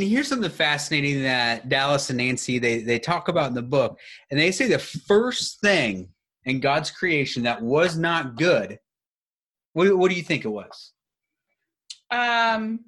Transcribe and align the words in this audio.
And 0.00 0.08
here's 0.08 0.28
something 0.28 0.50
fascinating 0.50 1.22
that 1.24 1.68
Dallas 1.68 2.08
and 2.08 2.16
Nancy 2.16 2.58
they 2.58 2.80
they 2.80 2.98
talk 2.98 3.28
about 3.28 3.48
in 3.48 3.54
the 3.54 3.60
book, 3.60 3.98
and 4.30 4.40
they 4.40 4.50
say 4.50 4.66
the 4.66 4.78
first 4.78 5.60
thing 5.60 6.08
in 6.46 6.60
God's 6.60 6.90
creation 6.90 7.42
that 7.42 7.60
was 7.60 7.98
not 7.98 8.36
good. 8.36 8.78
What, 9.74 9.94
what 9.98 10.10
do 10.10 10.16
you 10.16 10.22
think 10.22 10.46
it 10.46 10.48
was? 10.48 10.92
Um, 12.10 12.80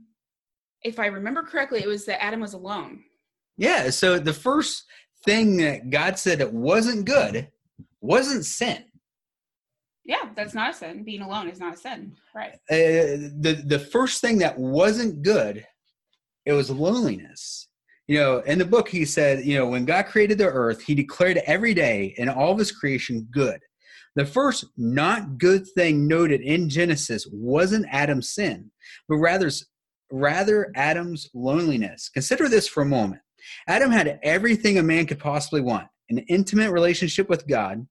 if 0.83 0.99
I 0.99 1.07
remember 1.07 1.43
correctly, 1.43 1.81
it 1.81 1.87
was 1.87 2.07
that 2.07 2.23
Adam 2.23 2.41
was 2.41 2.55
alone. 2.55 3.05
Yeah. 3.59 3.91
So 3.91 4.19
the 4.19 4.33
first 4.33 4.85
thing 5.27 5.59
that 5.59 5.91
God 5.91 6.19
said 6.19 6.39
that 6.39 6.53
wasn't 6.53 7.05
good 7.05 7.49
wasn't 8.01 8.47
sin. 8.47 8.85
Yeah, 10.07 10.31
that's 10.35 10.55
not 10.55 10.71
a 10.71 10.75
sin. 10.75 11.05
Being 11.05 11.21
alone 11.21 11.49
is 11.49 11.61
not 11.61 11.75
a 11.75 11.77
sin, 11.77 12.17
right? 12.35 12.55
Uh, 12.71 13.29
the 13.39 13.63
the 13.67 13.79
first 13.79 14.23
thing 14.23 14.39
that 14.39 14.59
wasn't 14.59 15.23
good 15.23 15.67
it 16.45 16.53
was 16.53 16.71
loneliness. 16.71 17.69
You 18.09 18.19
know, 18.19 18.39
in 18.41 18.59
the 18.59 18.65
book, 18.65 18.89
he 18.89 19.05
said, 19.05 19.45
you 19.45 19.57
know, 19.57 19.67
when 19.67 19.85
God 19.85 20.07
created 20.07 20.39
the 20.39 20.49
earth, 20.49 20.83
he 20.83 20.95
declared 20.95 21.39
every 21.47 21.73
day 21.73 22.15
in 22.19 22.29
all 22.29 22.53
of 22.53 22.59
his 22.59 22.73
creation 22.73 23.29
good. 23.31 23.61
The 24.17 24.27
first 24.27 24.67
not 24.77 25.39
good 25.39 25.67
thing 25.75 26.07
noted 26.07 26.43
in 26.43 26.69
Genesis 26.69 27.27
wasn't 27.33 27.87
Adam's 27.91 28.31
sin, 28.31 28.71
but 29.09 29.17
rather, 29.17 29.51
rather 30.11 30.71
Adam's 30.75 31.31
loneliness. 31.33 32.11
Consider 32.11 32.49
this 32.49 32.69
for 32.69 32.83
a 32.83 32.87
moment. 32.87 33.23
Adam 33.69 33.91
had 33.91 34.19
everything 34.23 34.79
a 34.79 34.83
man 34.83 35.07
could 35.07 35.19
possibly 35.19 35.61
want 35.61 35.87
an 36.11 36.19
intimate 36.29 36.71
relationship 36.71 37.29
with 37.29 37.47
God. 37.47 37.87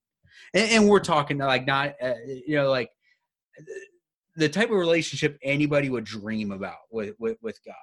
And, 0.53 0.71
and 0.71 0.87
we're 0.87 0.99
talking 0.99 1.39
like 1.39 1.65
not, 1.65 1.93
uh, 2.01 2.13
you 2.27 2.55
know, 2.55 2.69
like 2.69 2.89
the 4.35 4.49
type 4.49 4.69
of 4.69 4.77
relationship 4.77 5.39
anybody 5.41 5.89
would 5.89 6.03
dream 6.03 6.51
about 6.51 6.75
with, 6.91 7.15
with, 7.17 7.37
with 7.41 7.59
God 7.65 7.75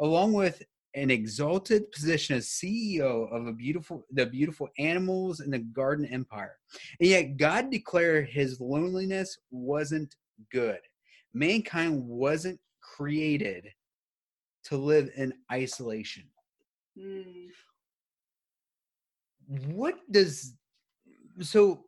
along 0.00 0.32
with 0.32 0.62
an 0.94 1.10
exalted 1.10 1.90
position 1.90 2.36
as 2.36 2.46
CEO 2.46 3.30
of 3.32 3.46
a 3.46 3.52
beautiful 3.52 4.06
the 4.12 4.26
beautiful 4.26 4.68
animals 4.78 5.40
in 5.40 5.50
the 5.50 5.58
garden 5.58 6.06
empire. 6.06 6.56
And 7.00 7.08
yet 7.08 7.36
God 7.36 7.70
declared 7.70 8.28
his 8.28 8.60
loneliness 8.60 9.38
wasn't 9.50 10.14
good. 10.52 10.78
Mankind 11.32 12.00
wasn't 12.06 12.60
created 12.80 13.68
to 14.64 14.76
live 14.76 15.10
in 15.16 15.32
isolation. 15.52 16.24
Mm. 16.98 17.48
What 19.66 19.96
does 20.10 20.54
so 21.40 21.84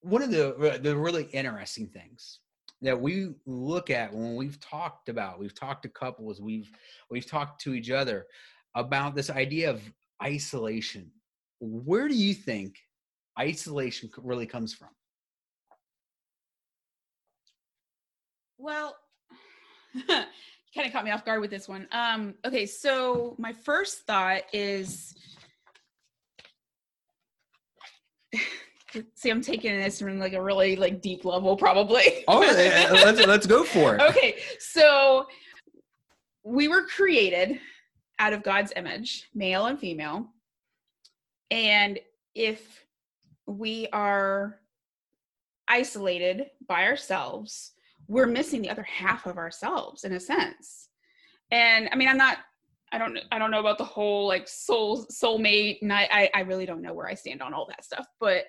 one 0.00 0.22
of 0.22 0.30
the 0.30 0.80
the 0.82 0.96
really 0.96 1.24
interesting 1.32 1.86
things 1.86 2.40
that 2.82 3.00
we 3.00 3.30
look 3.46 3.90
at 3.90 4.12
when 4.12 4.34
we've 4.34 4.60
talked 4.60 5.08
about 5.08 5.38
we've 5.38 5.54
talked 5.54 5.82
to 5.84 5.88
couples 5.88 6.40
we've 6.40 6.70
we've 7.10 7.26
talked 7.26 7.60
to 7.62 7.74
each 7.74 7.90
other 7.90 8.26
about 8.74 9.14
this 9.14 9.30
idea 9.30 9.70
of 9.70 9.80
isolation. 10.22 11.10
Where 11.60 12.08
do 12.08 12.14
you 12.14 12.34
think 12.34 12.78
isolation 13.38 14.10
really 14.18 14.46
comes 14.46 14.74
from? 14.74 14.88
Well 18.58 18.96
you 19.94 20.02
kind 20.08 20.86
of 20.86 20.92
caught 20.92 21.04
me 21.04 21.10
off 21.10 21.24
guard 21.24 21.40
with 21.40 21.50
this 21.50 21.68
one. 21.68 21.86
Um 21.92 22.34
okay 22.44 22.66
so 22.66 23.36
my 23.38 23.52
first 23.52 24.06
thought 24.06 24.42
is 24.52 25.14
see 29.14 29.30
i'm 29.30 29.40
taking 29.40 29.78
this 29.78 30.00
from 30.00 30.18
like 30.18 30.32
a 30.32 30.42
really 30.42 30.76
like 30.76 31.00
deep 31.00 31.24
level 31.24 31.56
probably. 31.56 32.24
Oh 32.28 32.40
let's 32.40 33.26
let's 33.26 33.46
go 33.46 33.64
for 33.64 33.96
it. 33.96 34.02
Okay 34.02 34.36
so 34.58 35.26
we 36.44 36.68
were 36.68 36.84
created 36.84 37.58
out 38.18 38.32
of 38.32 38.42
god's 38.42 38.72
image 38.76 39.28
male 39.34 39.66
and 39.66 39.78
female. 39.78 40.26
And 41.50 41.98
if 42.34 42.86
we 43.46 43.88
are 43.92 44.58
isolated 45.68 46.46
by 46.68 46.84
ourselves 46.84 47.72
we're 48.08 48.26
missing 48.26 48.62
the 48.62 48.70
other 48.70 48.82
half 48.82 49.26
of 49.26 49.38
ourselves 49.38 50.04
in 50.04 50.12
a 50.12 50.20
sense. 50.20 50.88
And 51.50 51.88
i 51.92 51.96
mean 51.96 52.08
i'm 52.08 52.18
not 52.18 52.38
I 52.92 52.98
don't 52.98 53.18
I 53.32 53.38
don't 53.38 53.50
know 53.50 53.60
about 53.60 53.78
the 53.78 53.84
whole 53.84 54.28
like 54.28 54.46
soul 54.46 55.06
soulmate 55.06 55.78
and 55.80 55.92
I, 55.92 56.08
I 56.12 56.30
I 56.34 56.40
really 56.40 56.66
don't 56.66 56.82
know 56.82 56.92
where 56.92 57.08
I 57.08 57.14
stand 57.14 57.40
on 57.40 57.54
all 57.54 57.66
that 57.68 57.84
stuff 57.84 58.06
but 58.20 58.44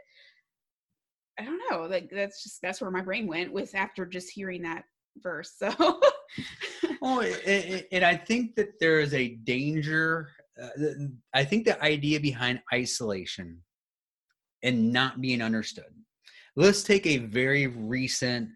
I 1.40 1.46
don't 1.46 1.62
know. 1.70 1.84
Like 1.84 2.10
that's 2.12 2.44
just 2.44 2.62
that's 2.62 2.82
where 2.82 2.92
my 2.92 3.02
brain 3.02 3.28
went 3.28 3.52
with 3.52 3.74
after 3.76 4.06
just 4.06 4.30
hearing 4.30 4.62
that 4.64 4.84
verse. 5.18 5.54
So, 5.58 5.70
well, 7.02 7.22
and 7.92 8.04
I 8.04 8.16
think 8.16 8.56
that 8.56 8.80
there 8.80 9.00
is 9.00 9.14
a 9.14 9.30
danger. 9.30 10.30
Uh, 10.62 10.90
I 11.34 11.44
think 11.44 11.66
the 11.66 11.82
idea 11.84 12.20
behind 12.20 12.62
isolation 12.72 13.60
and 14.62 14.94
not 14.94 15.22
being 15.22 15.42
understood. 15.42 15.92
Let's 16.56 16.84
take 16.84 17.08
a 17.08 17.18
very 17.18 17.68
recent, 17.68 18.50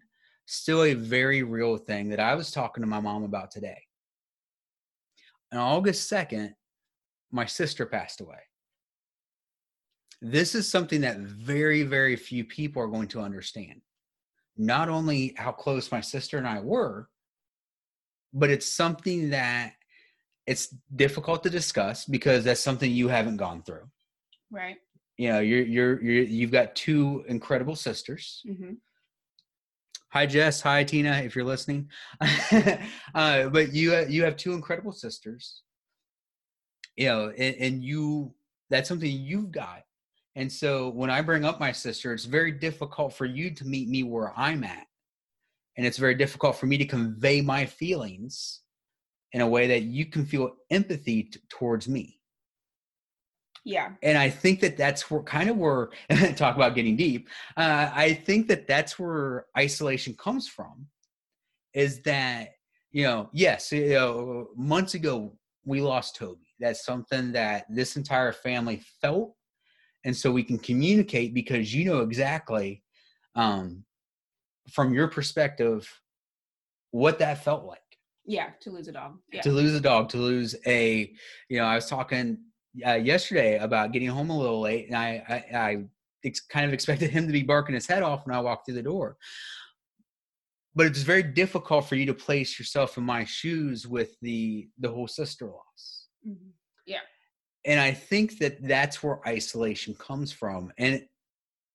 still 0.46 0.84
a 0.84 0.94
very 0.94 1.42
real 1.42 1.76
thing 1.76 2.08
that 2.10 2.20
I 2.20 2.34
was 2.36 2.52
talking 2.52 2.82
to 2.82 2.86
my 2.86 3.00
mom 3.00 3.24
about 3.24 3.50
today. 3.50 3.82
On 5.52 5.58
August 5.58 6.10
2nd, 6.10 6.52
my 7.32 7.44
sister 7.44 7.86
passed 7.86 8.20
away 8.20 8.38
this 10.20 10.54
is 10.54 10.70
something 10.70 11.00
that 11.02 11.18
very, 11.18 11.82
very 11.82 12.16
few 12.16 12.44
people 12.44 12.82
are 12.82 12.88
going 12.88 13.08
to 13.08 13.20
understand. 13.20 13.80
Not 14.56 14.88
only 14.88 15.34
how 15.36 15.52
close 15.52 15.92
my 15.92 16.00
sister 16.00 16.38
and 16.38 16.46
I 16.46 16.60
were, 16.60 17.08
but 18.32 18.50
it's 18.50 18.70
something 18.70 19.30
that 19.30 19.74
it's 20.46 20.74
difficult 20.96 21.42
to 21.44 21.50
discuss 21.50 22.04
because 22.04 22.44
that's 22.44 22.60
something 22.60 22.90
you 22.90 23.08
haven't 23.08 23.36
gone 23.36 23.62
through. 23.62 23.88
Right. 24.50 24.76
You 25.16 25.32
know, 25.32 25.40
you're 25.40 25.62
you're, 25.62 26.02
you're 26.02 26.24
you've 26.24 26.52
got 26.52 26.74
two 26.74 27.24
incredible 27.28 27.76
sisters. 27.76 28.42
Mm-hmm. 28.48 28.74
Hi 30.10 30.26
Jess, 30.26 30.60
hi 30.60 30.84
Tina, 30.84 31.18
if 31.18 31.36
you're 31.36 31.44
listening. 31.44 31.88
uh, 33.14 33.48
but 33.48 33.72
you 33.72 33.96
you 34.08 34.24
have 34.24 34.36
two 34.36 34.52
incredible 34.52 34.92
sisters. 34.92 35.62
You 36.96 37.08
know, 37.08 37.32
and, 37.36 37.54
and 37.56 37.84
you 37.84 38.34
that's 38.70 38.88
something 38.88 39.10
you've 39.10 39.52
got 39.52 39.82
and 40.38 40.50
so 40.50 40.90
when 40.90 41.10
I 41.10 41.20
bring 41.20 41.44
up 41.44 41.58
my 41.58 41.72
sister, 41.72 42.12
it's 42.12 42.24
very 42.24 42.52
difficult 42.52 43.12
for 43.12 43.24
you 43.24 43.50
to 43.56 43.64
meet 43.66 43.88
me 43.88 44.04
where 44.04 44.32
I'm 44.38 44.62
at. 44.62 44.86
And 45.76 45.84
it's 45.84 45.98
very 45.98 46.14
difficult 46.14 46.54
for 46.54 46.66
me 46.66 46.78
to 46.78 46.86
convey 46.86 47.40
my 47.40 47.66
feelings 47.66 48.60
in 49.32 49.40
a 49.40 49.48
way 49.48 49.66
that 49.66 49.82
you 49.82 50.06
can 50.06 50.24
feel 50.24 50.52
empathy 50.70 51.24
t- 51.24 51.40
towards 51.48 51.88
me. 51.88 52.20
Yeah. 53.64 53.94
And 54.04 54.16
I 54.16 54.30
think 54.30 54.60
that 54.60 54.76
that's 54.76 55.10
where 55.10 55.24
kind 55.24 55.50
of 55.50 55.56
where, 55.56 55.88
talk 56.36 56.54
about 56.54 56.76
getting 56.76 56.94
deep. 56.94 57.28
Uh, 57.56 57.90
I 57.92 58.14
think 58.14 58.46
that 58.46 58.68
that's 58.68 58.96
where 58.96 59.46
isolation 59.58 60.14
comes 60.14 60.46
from 60.46 60.86
is 61.74 62.00
that, 62.02 62.50
you 62.92 63.02
know, 63.02 63.28
yes, 63.32 63.72
you 63.72 63.88
know, 63.88 64.46
months 64.56 64.94
ago 64.94 65.36
we 65.64 65.80
lost 65.80 66.14
Toby. 66.14 66.46
That's 66.60 66.84
something 66.84 67.32
that 67.32 67.66
this 67.68 67.96
entire 67.96 68.32
family 68.32 68.82
felt 69.00 69.34
and 70.08 70.16
so 70.16 70.32
we 70.32 70.42
can 70.42 70.58
communicate 70.58 71.34
because 71.34 71.74
you 71.74 71.84
know 71.84 72.00
exactly 72.00 72.82
um, 73.34 73.84
from 74.72 74.94
your 74.94 75.06
perspective 75.06 75.86
what 76.92 77.18
that 77.18 77.44
felt 77.44 77.64
like 77.64 77.78
yeah 78.24 78.48
to 78.58 78.70
lose 78.70 78.88
a 78.88 78.92
dog 78.92 79.18
yeah. 79.30 79.42
to 79.42 79.52
lose 79.52 79.74
a 79.74 79.80
dog 79.80 80.08
to 80.08 80.16
lose 80.16 80.56
a 80.66 81.12
you 81.50 81.58
know 81.58 81.64
i 81.64 81.74
was 81.74 81.86
talking 81.86 82.38
uh, 82.86 82.94
yesterday 82.94 83.58
about 83.58 83.92
getting 83.92 84.08
home 84.08 84.30
a 84.30 84.36
little 84.36 84.62
late 84.62 84.86
and 84.86 84.96
i 84.96 85.22
i, 85.28 85.56
I 85.58 85.84
ex- 86.24 86.40
kind 86.40 86.64
of 86.64 86.72
expected 86.72 87.10
him 87.10 87.26
to 87.26 87.32
be 87.32 87.42
barking 87.42 87.74
his 87.74 87.86
head 87.86 88.02
off 88.02 88.26
when 88.26 88.34
i 88.34 88.40
walked 88.40 88.64
through 88.64 88.76
the 88.76 88.82
door 88.82 89.18
but 90.74 90.86
it's 90.86 91.02
very 91.02 91.22
difficult 91.22 91.86
for 91.86 91.96
you 91.96 92.06
to 92.06 92.14
place 92.14 92.58
yourself 92.58 92.96
in 92.96 93.04
my 93.04 93.26
shoes 93.26 93.86
with 93.86 94.16
the 94.22 94.70
the 94.78 94.88
whole 94.88 95.08
sister 95.08 95.44
loss 95.44 96.06
mm-hmm. 96.26 96.48
yeah 96.86 97.00
and 97.64 97.80
i 97.80 97.92
think 97.92 98.38
that 98.38 98.62
that's 98.66 99.02
where 99.02 99.20
isolation 99.26 99.94
comes 99.94 100.32
from 100.32 100.72
and 100.78 101.02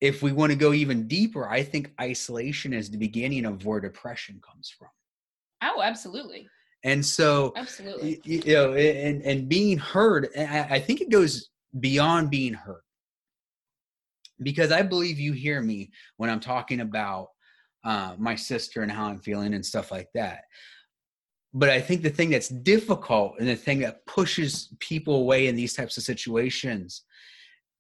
if 0.04 0.22
we 0.22 0.34
want 0.34 0.52
to 0.52 0.58
go 0.58 0.74
even 0.74 1.08
deeper, 1.08 1.48
I 1.48 1.64
think 1.64 1.94
isolation 2.00 2.74
is 2.74 2.92
the 2.92 2.98
beginning 2.98 3.46
of 3.46 3.66
where 3.66 3.80
depression 3.80 4.42
comes 4.46 4.70
from. 4.70 4.90
Oh, 5.62 5.82
absolutely. 5.82 6.50
And 6.84 7.06
so, 7.06 7.54
absolutely, 7.56 8.20
you, 8.26 8.42
you 8.46 8.54
know, 8.54 8.74
and 8.74 9.22
and 9.22 9.48
being 9.48 9.78
heard, 9.78 10.28
I, 10.38 10.68
I 10.72 10.80
think 10.82 11.00
it 11.00 11.10
goes 11.10 11.48
beyond 11.80 12.30
being 12.30 12.54
heard 12.54 12.82
because 14.42 14.74
I 14.74 14.82
believe 14.82 15.20
you 15.20 15.32
hear 15.32 15.62
me 15.62 15.92
when 16.18 16.30
I'm 16.30 16.42
talking 16.42 16.82
about 16.82 17.30
uh, 17.86 18.16
my 18.18 18.36
sister 18.36 18.82
and 18.82 18.92
how 18.92 19.06
I'm 19.06 19.20
feeling 19.20 19.54
and 19.54 19.66
stuff 19.66 19.90
like 19.90 20.10
that. 20.16 20.42
But 21.54 21.70
I 21.70 21.80
think 21.80 22.02
the 22.02 22.10
thing 22.10 22.32
that's 22.32 22.50
difficult 22.50 23.36
and 23.40 23.48
the 23.48 23.56
thing 23.56 23.80
that 23.80 24.06
pushes 24.08 24.74
people 24.80 25.16
away 25.16 25.48
in 25.48 25.56
these 25.56 25.74
types 25.74 25.98
of 25.98 26.04
situations 26.04 27.04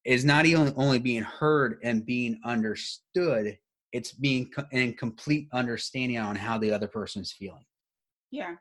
is 0.06 0.24
not 0.24 0.46
even 0.46 0.74
only 0.76 1.00
being 1.00 1.24
heard 1.24 1.80
and 1.84 2.06
being 2.06 2.40
understood, 2.46 3.58
it's 3.92 4.12
being 4.12 4.52
in 4.72 4.94
complete 4.94 5.48
understanding 5.54 6.20
on 6.20 6.36
how 6.36 6.58
the 6.58 6.72
other 6.72 6.88
person 6.88 7.22
is 7.22 7.32
feeling. 7.32 7.66
Yeah. 8.32 8.56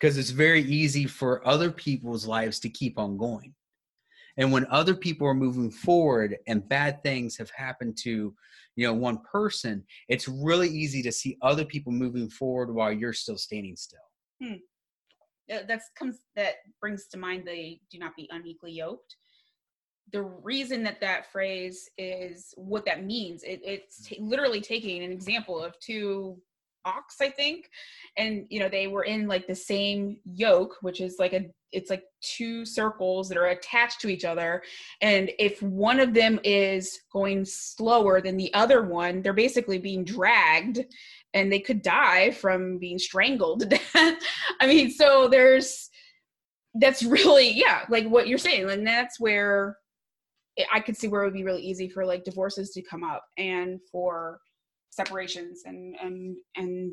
Because 0.00 0.16
it's 0.16 0.30
very 0.30 0.62
easy 0.62 1.06
for 1.06 1.46
other 1.46 1.70
people's 1.70 2.26
lives 2.26 2.58
to 2.60 2.70
keep 2.70 2.98
on 2.98 3.18
going. 3.18 3.54
And 4.38 4.50
when 4.50 4.66
other 4.70 4.94
people 4.94 5.26
are 5.26 5.34
moving 5.34 5.70
forward 5.70 6.38
and 6.46 6.66
bad 6.66 7.02
things 7.02 7.36
have 7.36 7.50
happened 7.50 7.98
to, 7.98 8.34
you 8.76 8.86
know, 8.86 8.94
one 8.94 9.18
person, 9.30 9.84
it's 10.08 10.26
really 10.26 10.68
easy 10.68 11.02
to 11.02 11.12
see 11.12 11.36
other 11.42 11.66
people 11.66 11.92
moving 11.92 12.30
forward 12.30 12.74
while 12.74 12.92
you're 12.92 13.12
still 13.12 13.36
standing 13.36 13.76
still. 13.76 14.00
Hmm. 14.42 14.54
That's 15.48 15.90
comes 15.98 16.20
that 16.36 16.54
brings 16.80 17.06
to 17.08 17.18
mind 17.18 17.46
the 17.46 17.78
do 17.90 17.98
not 17.98 18.16
be 18.16 18.28
unequally 18.32 18.72
yoked. 18.72 19.16
The 20.12 20.22
reason 20.22 20.82
that 20.84 21.00
that 21.00 21.30
phrase 21.30 21.88
is 21.96 22.52
what 22.56 22.84
that 22.86 23.04
means, 23.04 23.42
it, 23.44 23.60
it's 23.64 24.06
t- 24.06 24.18
literally 24.20 24.60
taking 24.60 25.02
an 25.02 25.12
example 25.12 25.62
of 25.62 25.78
two 25.80 26.38
ox 26.84 27.16
i 27.20 27.28
think 27.28 27.70
and 28.16 28.44
you 28.48 28.58
know 28.58 28.68
they 28.68 28.86
were 28.86 29.04
in 29.04 29.28
like 29.28 29.46
the 29.46 29.54
same 29.54 30.16
yoke 30.24 30.76
which 30.80 31.00
is 31.00 31.16
like 31.18 31.32
a 31.32 31.44
it's 31.70 31.90
like 31.90 32.04
two 32.20 32.66
circles 32.66 33.28
that 33.28 33.38
are 33.38 33.46
attached 33.46 34.00
to 34.00 34.08
each 34.08 34.24
other 34.24 34.62
and 35.00 35.30
if 35.38 35.62
one 35.62 36.00
of 36.00 36.12
them 36.12 36.38
is 36.44 37.00
going 37.12 37.44
slower 37.44 38.20
than 38.20 38.36
the 38.36 38.52
other 38.54 38.82
one 38.82 39.22
they're 39.22 39.32
basically 39.32 39.78
being 39.78 40.04
dragged 40.04 40.80
and 41.34 41.50
they 41.50 41.60
could 41.60 41.82
die 41.82 42.30
from 42.30 42.78
being 42.78 42.98
strangled 42.98 43.60
to 43.60 43.66
death. 43.94 44.18
I 44.60 44.66
mean 44.66 44.90
so 44.90 45.28
there's 45.28 45.88
that's 46.74 47.02
really 47.02 47.50
yeah 47.52 47.84
like 47.88 48.06
what 48.06 48.28
you're 48.28 48.38
saying 48.38 48.70
and 48.70 48.86
that's 48.86 49.20
where 49.20 49.76
i 50.72 50.80
could 50.80 50.96
see 50.96 51.06
where 51.06 51.22
it 51.22 51.26
would 51.26 51.34
be 51.34 51.44
really 51.44 51.60
easy 51.60 51.86
for 51.86 52.06
like 52.06 52.24
divorces 52.24 52.70
to 52.70 52.80
come 52.80 53.04
up 53.04 53.22
and 53.36 53.78
for 53.90 54.40
separations 54.90 55.62
and 55.66 55.96
and 56.02 56.36
and 56.56 56.92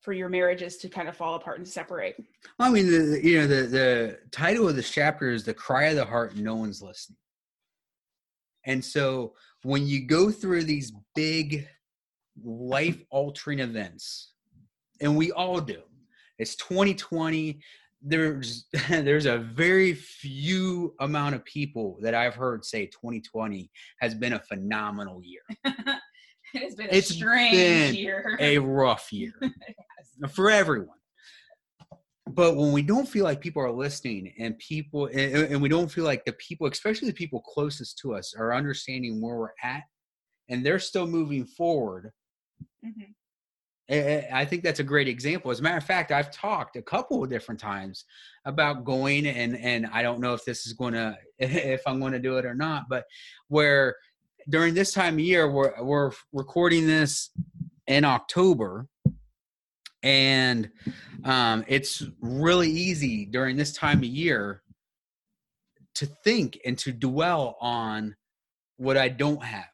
for 0.00 0.12
your 0.12 0.28
marriages 0.28 0.76
to 0.78 0.88
kind 0.88 1.08
of 1.08 1.16
fall 1.16 1.34
apart 1.34 1.58
and 1.58 1.68
separate. 1.68 2.16
Well, 2.58 2.68
i 2.68 2.72
mean 2.72 2.86
the, 2.86 3.20
you 3.22 3.38
know 3.38 3.46
the 3.46 3.66
the 3.66 4.18
title 4.30 4.68
of 4.68 4.76
this 4.76 4.90
chapter 4.90 5.30
is 5.30 5.44
the 5.44 5.54
cry 5.54 5.86
of 5.86 5.96
the 5.96 6.04
heart 6.04 6.36
no 6.36 6.54
one's 6.56 6.80
listening. 6.80 7.18
And 8.64 8.84
so 8.84 9.34
when 9.62 9.86
you 9.86 10.06
go 10.06 10.30
through 10.30 10.64
these 10.64 10.92
big 11.14 11.66
life 12.44 13.02
altering 13.10 13.60
events 13.60 14.32
and 15.00 15.16
we 15.16 15.30
all 15.32 15.60
do 15.60 15.80
it's 16.38 16.56
2020 16.56 17.60
there's 18.02 18.66
there's 18.88 19.26
a 19.26 19.38
very 19.38 19.94
few 19.94 20.94
amount 21.00 21.34
of 21.34 21.44
people 21.44 21.98
that 22.02 22.14
I've 22.14 22.34
heard 22.34 22.64
say 22.64 22.86
2020 22.86 23.70
has 24.00 24.14
been 24.14 24.34
a 24.34 24.40
phenomenal 24.40 25.22
year. 25.22 25.42
it's 26.54 26.74
been 26.74 26.86
a 26.86 26.92
it's 26.92 27.14
strange 27.14 27.52
been 27.52 27.94
year. 27.94 28.36
A 28.40 28.58
rough 28.58 29.12
year 29.12 29.34
yes. 29.42 30.32
for 30.32 30.50
everyone. 30.50 30.94
But 32.30 32.56
when 32.56 32.72
we 32.72 32.82
don't 32.82 33.08
feel 33.08 33.24
like 33.24 33.40
people 33.40 33.62
are 33.62 33.70
listening 33.70 34.34
and 34.38 34.58
people, 34.58 35.06
and, 35.06 35.34
and 35.34 35.62
we 35.62 35.70
don't 35.70 35.90
feel 35.90 36.04
like 36.04 36.26
the 36.26 36.34
people, 36.34 36.66
especially 36.66 37.08
the 37.08 37.14
people 37.14 37.40
closest 37.40 37.98
to 38.00 38.14
us, 38.14 38.34
are 38.38 38.54
understanding 38.54 39.20
where 39.20 39.36
we're 39.36 39.48
at 39.62 39.84
and 40.50 40.64
they're 40.64 40.78
still 40.78 41.06
moving 41.06 41.46
forward, 41.46 42.12
mm-hmm. 42.84 44.34
I 44.34 44.44
think 44.44 44.62
that's 44.62 44.80
a 44.80 44.84
great 44.84 45.08
example. 45.08 45.50
As 45.50 45.60
a 45.60 45.62
matter 45.62 45.78
of 45.78 45.84
fact, 45.84 46.12
I've 46.12 46.30
talked 46.30 46.76
a 46.76 46.82
couple 46.82 47.24
of 47.24 47.30
different 47.30 47.58
times 47.58 48.04
about 48.44 48.84
going 48.84 49.26
and 49.26 49.56
and 49.56 49.86
I 49.86 50.02
don't 50.02 50.20
know 50.20 50.34
if 50.34 50.44
this 50.44 50.66
is 50.66 50.74
going 50.74 50.92
to 50.94 51.16
if 51.38 51.82
I'm 51.86 51.98
going 52.00 52.12
to 52.12 52.18
do 52.18 52.36
it 52.36 52.44
or 52.44 52.54
not, 52.54 52.84
but 52.90 53.04
where 53.48 53.96
during 54.48 54.74
this 54.74 54.92
time 54.92 55.14
of 55.14 55.20
year, 55.20 55.50
we're, 55.50 55.72
we're 55.82 56.12
recording 56.32 56.86
this 56.86 57.30
in 57.86 58.04
October, 58.04 58.86
and 60.02 60.70
um, 61.24 61.64
it's 61.68 62.02
really 62.20 62.70
easy 62.70 63.26
during 63.26 63.56
this 63.56 63.72
time 63.72 63.98
of 63.98 64.04
year 64.04 64.62
to 65.96 66.06
think 66.06 66.58
and 66.64 66.78
to 66.78 66.92
dwell 66.92 67.56
on 67.60 68.14
what 68.76 68.96
I 68.96 69.08
don't 69.08 69.42
have. 69.42 69.66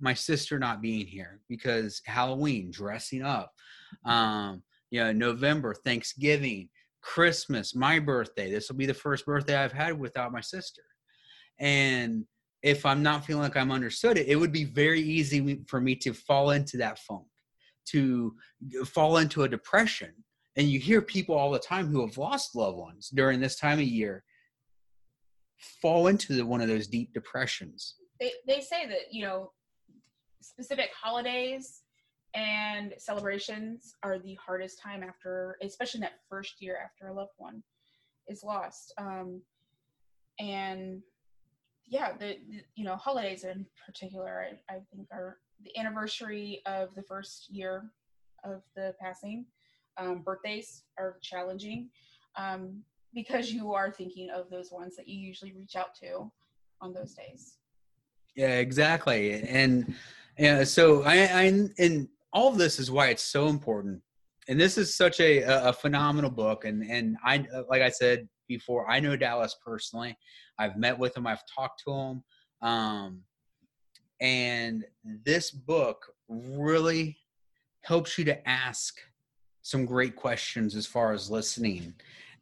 My 0.00 0.14
sister 0.14 0.58
not 0.58 0.80
being 0.80 1.06
here 1.06 1.40
because 1.48 2.00
Halloween, 2.06 2.70
dressing 2.70 3.22
up, 3.22 3.52
um, 4.04 4.62
you 4.90 5.00
know, 5.02 5.12
November, 5.12 5.74
Thanksgiving, 5.74 6.68
Christmas, 7.02 7.74
my 7.74 7.98
birthday. 7.98 8.50
This 8.50 8.68
will 8.68 8.76
be 8.76 8.86
the 8.86 8.94
first 8.94 9.26
birthday 9.26 9.56
I've 9.56 9.72
had 9.72 9.98
without 9.98 10.32
my 10.32 10.40
sister. 10.40 10.82
And 11.58 12.24
if 12.62 12.84
I'm 12.84 13.02
not 13.02 13.24
feeling 13.24 13.42
like 13.42 13.56
I'm 13.56 13.72
understood, 13.72 14.18
it, 14.18 14.28
it 14.28 14.36
would 14.36 14.52
be 14.52 14.64
very 14.64 15.00
easy 15.00 15.60
for 15.68 15.80
me 15.80 15.94
to 15.96 16.12
fall 16.12 16.50
into 16.50 16.76
that 16.78 16.98
funk, 17.00 17.26
to 17.86 18.34
fall 18.86 19.18
into 19.18 19.42
a 19.44 19.48
depression. 19.48 20.12
And 20.56 20.68
you 20.68 20.80
hear 20.80 21.00
people 21.00 21.36
all 21.36 21.50
the 21.50 21.58
time 21.58 21.86
who 21.86 22.04
have 22.04 22.18
lost 22.18 22.56
loved 22.56 22.78
ones 22.78 23.10
during 23.10 23.40
this 23.40 23.56
time 23.56 23.78
of 23.78 23.84
year 23.84 24.24
fall 25.82 26.08
into 26.08 26.32
the, 26.34 26.44
one 26.44 26.60
of 26.60 26.68
those 26.68 26.88
deep 26.88 27.12
depressions. 27.12 27.94
They, 28.20 28.32
they 28.46 28.60
say 28.60 28.86
that, 28.86 29.12
you 29.12 29.24
know, 29.24 29.52
specific 30.40 30.90
holidays 31.00 31.82
and 32.34 32.94
celebrations 32.98 33.94
are 34.02 34.18
the 34.18 34.34
hardest 34.34 34.80
time 34.80 35.02
after, 35.02 35.56
especially 35.62 36.00
that 36.00 36.20
first 36.28 36.60
year 36.60 36.78
after 36.82 37.08
a 37.08 37.14
loved 37.14 37.32
one 37.36 37.62
is 38.28 38.44
lost. 38.44 38.92
Um, 38.98 39.40
and 40.38 41.02
yeah, 41.86 42.12
the, 42.12 42.36
the, 42.48 42.62
you 42.76 42.84
know 42.84 42.96
holidays 42.96 43.44
in 43.44 43.66
particular, 43.84 44.46
I, 44.68 44.74
I, 44.74 44.80
think 44.94 45.08
are 45.10 45.38
the 45.64 45.76
anniversary 45.78 46.60
of 46.66 46.94
the 46.94 47.02
first 47.02 47.46
year 47.50 47.90
of 48.44 48.62
the 48.76 48.94
passing. 49.00 49.46
Um, 49.96 50.22
birthdays 50.22 50.84
are 50.98 51.16
challenging 51.22 51.88
um, 52.36 52.82
because 53.14 53.50
you 53.50 53.72
are 53.72 53.90
thinking 53.90 54.30
of 54.30 54.48
those 54.50 54.70
ones 54.70 54.94
that 54.96 55.08
you 55.08 55.18
usually 55.18 55.52
reach 55.52 55.74
out 55.74 55.94
to 56.02 56.30
on 56.80 56.92
those 56.92 57.14
days. 57.14 57.56
Yeah, 58.36 58.58
exactly, 58.58 59.42
and 59.42 59.94
yeah, 60.38 60.64
so 60.64 61.02
I, 61.02 61.14
I 61.14 61.68
and 61.78 62.08
all 62.32 62.48
of 62.48 62.58
this 62.58 62.78
is 62.78 62.90
why 62.90 63.08
it's 63.08 63.22
so 63.22 63.48
important. 63.48 64.02
And 64.48 64.58
this 64.58 64.78
is 64.78 64.94
such 64.94 65.20
a, 65.20 65.42
a 65.42 65.72
phenomenal 65.72 66.30
book, 66.30 66.64
and 66.64 66.82
and 66.88 67.16
I 67.24 67.44
like 67.68 67.82
I 67.82 67.90
said 67.90 68.28
before, 68.46 68.90
I 68.90 69.00
know 69.00 69.16
Dallas 69.16 69.56
personally. 69.64 70.16
I've 70.58 70.76
met 70.76 70.98
with 70.98 71.16
him. 71.16 71.26
I've 71.26 71.42
talked 71.54 71.82
to 71.84 71.92
him. 71.92 72.24
Um, 72.62 73.22
and 74.20 74.84
this 75.24 75.50
book 75.50 76.12
really 76.28 77.16
helps 77.82 78.18
you 78.18 78.24
to 78.24 78.48
ask 78.48 78.98
some 79.62 79.84
great 79.84 80.16
questions 80.16 80.74
as 80.74 80.86
far 80.86 81.12
as 81.12 81.30
listening 81.30 81.94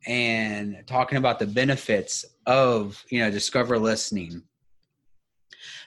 and 0.07 0.83
talking 0.87 1.19
about 1.19 1.39
the 1.39 1.47
benefits 1.47 2.25
of 2.47 3.05
you 3.11 3.19
know 3.19 3.31
discovery 3.31 3.79
listening 3.79 4.43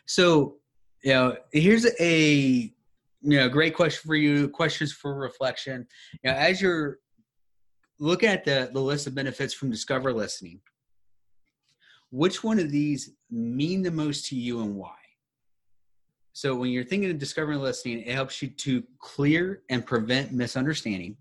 so 0.06 0.59
you 1.04 1.14
know 1.14 1.36
here's 1.52 1.86
a 2.00 2.72
you 3.22 3.38
know 3.38 3.50
great 3.50 3.76
question 3.76 4.08
for 4.08 4.16
you 4.16 4.50
questions 4.50 4.92
for 4.92 5.16
reflection 5.16 5.88
you 6.24 6.30
know 6.30 6.36
as 6.36 6.62
you're 6.62 7.00
looking 8.00 8.30
at 8.30 8.46
the 8.46 8.70
the 8.74 8.80
list 8.80 9.08
of 9.08 9.16
benefits 9.16 9.54
from 9.54 9.70
discovery 9.70 10.14
listening 10.14 10.60
which 12.12 12.44
one 12.44 12.60
of 12.60 12.72
these 12.72 13.12
mean 13.30 13.84
the 13.84 13.92
most 13.92 14.26
to 14.28 14.36
you 14.36 14.62
and 14.62 14.76
why? 14.76 14.96
So 16.34 16.56
when 16.56 16.72
you're 16.72 16.84
thinking 16.84 17.12
of 17.12 17.20
discovering 17.20 17.60
listening, 17.60 18.02
it 18.02 18.14
helps 18.14 18.42
you 18.42 18.50
to 18.50 18.84
clear 19.00 19.62
and 19.70 19.86
prevent 19.86 20.32
misunderstanding. 20.32 21.18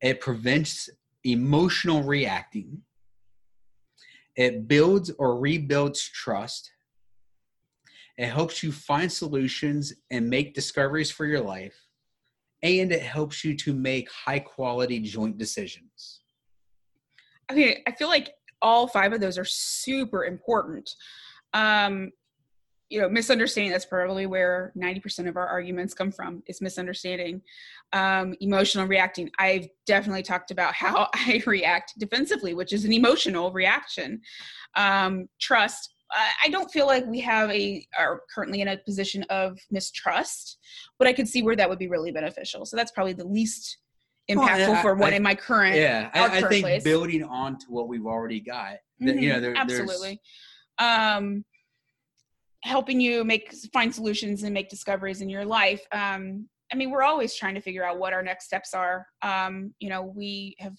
It 0.00 0.20
prevents 0.20 0.88
emotional 1.24 2.02
reacting. 2.02 2.82
It 4.36 4.66
builds 4.66 5.10
or 5.18 5.38
rebuilds 5.38 6.02
trust. 6.02 6.72
It 8.18 8.26
helps 8.26 8.62
you 8.62 8.72
find 8.72 9.10
solutions 9.10 9.92
and 10.10 10.28
make 10.28 10.54
discoveries 10.54 11.10
for 11.10 11.26
your 11.26 11.40
life. 11.40 11.76
And 12.62 12.92
it 12.92 13.02
helps 13.02 13.44
you 13.44 13.56
to 13.58 13.72
make 13.72 14.10
high 14.10 14.38
quality 14.38 15.00
joint 15.00 15.38
decisions. 15.38 16.20
Okay, 17.50 17.82
I 17.86 17.92
feel 17.92 18.08
like 18.08 18.34
all 18.60 18.86
five 18.86 19.12
of 19.12 19.20
those 19.20 19.38
are 19.38 19.44
super 19.44 20.24
important. 20.24 20.88
Um, 21.54 22.12
you 22.92 23.00
know 23.00 23.08
misunderstanding 23.08 23.72
that's 23.72 23.86
probably 23.86 24.26
where 24.26 24.70
90% 24.76 25.26
of 25.26 25.38
our 25.38 25.48
arguments 25.48 25.94
come 25.94 26.12
from 26.12 26.42
is 26.46 26.60
misunderstanding 26.60 27.40
um, 27.94 28.34
emotional 28.40 28.86
reacting 28.86 29.30
i've 29.38 29.66
definitely 29.86 30.22
talked 30.22 30.50
about 30.50 30.74
how 30.84 31.08
i 31.14 31.42
react 31.46 31.94
defensively 31.98 32.52
which 32.52 32.72
is 32.72 32.84
an 32.84 32.92
emotional 32.92 33.50
reaction 33.50 34.20
um, 34.76 35.26
trust 35.40 35.91
I 36.44 36.48
don't 36.50 36.70
feel 36.70 36.86
like 36.86 37.06
we 37.06 37.20
have 37.20 37.50
a 37.50 37.86
are 37.98 38.22
currently 38.34 38.60
in 38.60 38.68
a 38.68 38.76
position 38.76 39.24
of 39.30 39.58
mistrust, 39.70 40.58
but 40.98 41.08
I 41.08 41.12
could 41.12 41.28
see 41.28 41.42
where 41.42 41.56
that 41.56 41.68
would 41.68 41.78
be 41.78 41.88
really 41.88 42.12
beneficial. 42.12 42.66
So 42.66 42.76
that's 42.76 42.90
probably 42.90 43.14
the 43.14 43.26
least 43.26 43.78
impactful 44.30 44.82
for 44.82 44.94
one 44.94 45.12
I- 45.12 45.16
in 45.16 45.22
my 45.22 45.34
current. 45.34 45.76
Yeah, 45.76 46.10
I, 46.14 46.38
I 46.38 46.42
think 46.42 46.64
place. 46.64 46.84
building 46.84 47.24
on 47.24 47.58
to 47.58 47.66
what 47.68 47.88
we've 47.88 48.06
already 48.06 48.40
got. 48.40 48.76
that, 49.00 49.16
you 49.16 49.28
know, 49.30 49.40
there, 49.40 49.56
absolutely. 49.56 50.20
Um, 50.78 51.44
helping 52.62 53.00
you 53.00 53.24
make 53.24 53.52
find 53.72 53.94
solutions 53.94 54.42
and 54.44 54.54
make 54.54 54.68
discoveries 54.68 55.20
in 55.20 55.28
your 55.28 55.44
life. 55.44 55.82
Um, 55.92 56.48
I 56.72 56.76
mean, 56.76 56.90
we're 56.90 57.02
always 57.02 57.34
trying 57.34 57.54
to 57.54 57.60
figure 57.60 57.84
out 57.84 57.98
what 57.98 58.12
our 58.12 58.22
next 58.22 58.46
steps 58.46 58.72
are. 58.72 59.06
Um, 59.20 59.74
you 59.78 59.90
know, 59.90 60.02
we 60.02 60.56
have 60.58 60.76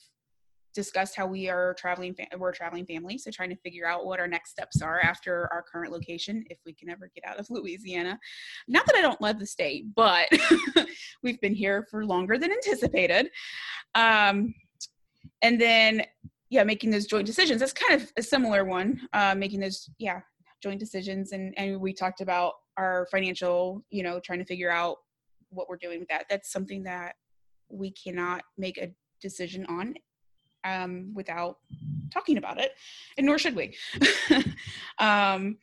discussed 0.73 1.15
how 1.15 1.25
we 1.25 1.49
are 1.49 1.73
traveling. 1.75 2.15
We're 2.37 2.49
a 2.49 2.53
traveling 2.53 2.85
family, 2.85 3.17
so 3.17 3.31
trying 3.31 3.49
to 3.49 3.55
figure 3.57 3.87
out 3.87 4.05
what 4.05 4.19
our 4.19 4.27
next 4.27 4.51
steps 4.51 4.81
are 4.81 4.99
after 4.99 5.49
our 5.51 5.63
current 5.63 5.91
location, 5.91 6.43
if 6.49 6.59
we 6.65 6.73
can 6.73 6.89
ever 6.89 7.11
get 7.13 7.23
out 7.25 7.39
of 7.39 7.47
Louisiana. 7.49 8.19
Not 8.67 8.85
that 8.87 8.95
I 8.95 9.01
don't 9.01 9.21
love 9.21 9.39
the 9.39 9.45
state, 9.45 9.85
but 9.95 10.27
we've 11.23 11.39
been 11.41 11.55
here 11.55 11.87
for 11.89 12.05
longer 12.05 12.37
than 12.37 12.51
anticipated. 12.51 13.29
Um, 13.95 14.53
and 15.41 15.59
then 15.59 16.03
yeah 16.49 16.63
making 16.63 16.91
those 16.91 17.07
joint 17.07 17.25
decisions 17.25 17.59
that's 17.59 17.73
kind 17.73 17.99
of 17.99 18.11
a 18.17 18.21
similar 18.21 18.63
one 18.63 18.99
uh 19.13 19.33
making 19.35 19.59
those 19.59 19.89
yeah 19.97 20.19
joint 20.61 20.79
decisions 20.79 21.31
and 21.31 21.53
and 21.57 21.79
we 21.79 21.93
talked 21.93 22.21
about 22.21 22.53
our 22.77 23.07
financial 23.11 23.83
you 23.89 24.03
know 24.03 24.19
trying 24.19 24.39
to 24.39 24.45
figure 24.45 24.71
out 24.71 24.97
what 25.49 25.67
we're 25.67 25.77
doing 25.77 25.99
with 25.99 26.07
that 26.09 26.25
that's 26.29 26.51
something 26.51 26.83
that 26.83 27.15
we 27.69 27.91
cannot 27.91 28.43
make 28.57 28.77
a 28.77 28.91
decision 29.21 29.65
on 29.65 29.93
um 30.63 31.11
without 31.13 31.57
talking 32.11 32.37
about 32.37 32.59
it 32.59 32.71
and 33.17 33.25
nor 33.25 33.37
should 33.37 33.55
we 33.55 33.75
um 34.99 35.57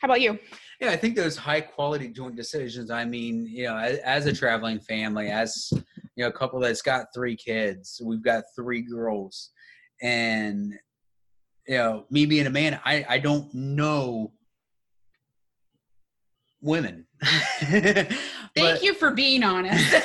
how 0.00 0.06
about 0.08 0.20
you 0.20 0.38
Yeah, 0.80 0.90
I 0.90 0.96
think 0.96 1.16
those 1.16 1.36
high 1.36 1.62
quality 1.62 2.08
joint 2.08 2.36
decisions. 2.36 2.90
I 2.90 3.06
mean, 3.06 3.46
you 3.50 3.64
know, 3.64 3.78
as, 3.78 3.98
as 4.00 4.26
a 4.26 4.32
traveling 4.32 4.78
family, 4.78 5.28
as 5.30 5.70
you 5.72 6.24
know, 6.24 6.28
a 6.28 6.32
couple 6.32 6.60
that's 6.60 6.82
got 6.82 7.06
three 7.14 7.34
kids, 7.34 8.00
we've 8.04 8.22
got 8.22 8.44
three 8.54 8.82
girls, 8.82 9.52
and 10.02 10.74
you 11.66 11.76
know, 11.78 12.04
me 12.10 12.26
being 12.26 12.46
a 12.46 12.50
man, 12.50 12.78
I 12.84 13.06
I 13.08 13.18
don't 13.18 13.52
know 13.54 14.32
women. 16.60 17.06
thank 18.54 18.82
you 18.82 18.92
for 18.94 19.10
being 19.10 19.42
honest 19.42 19.92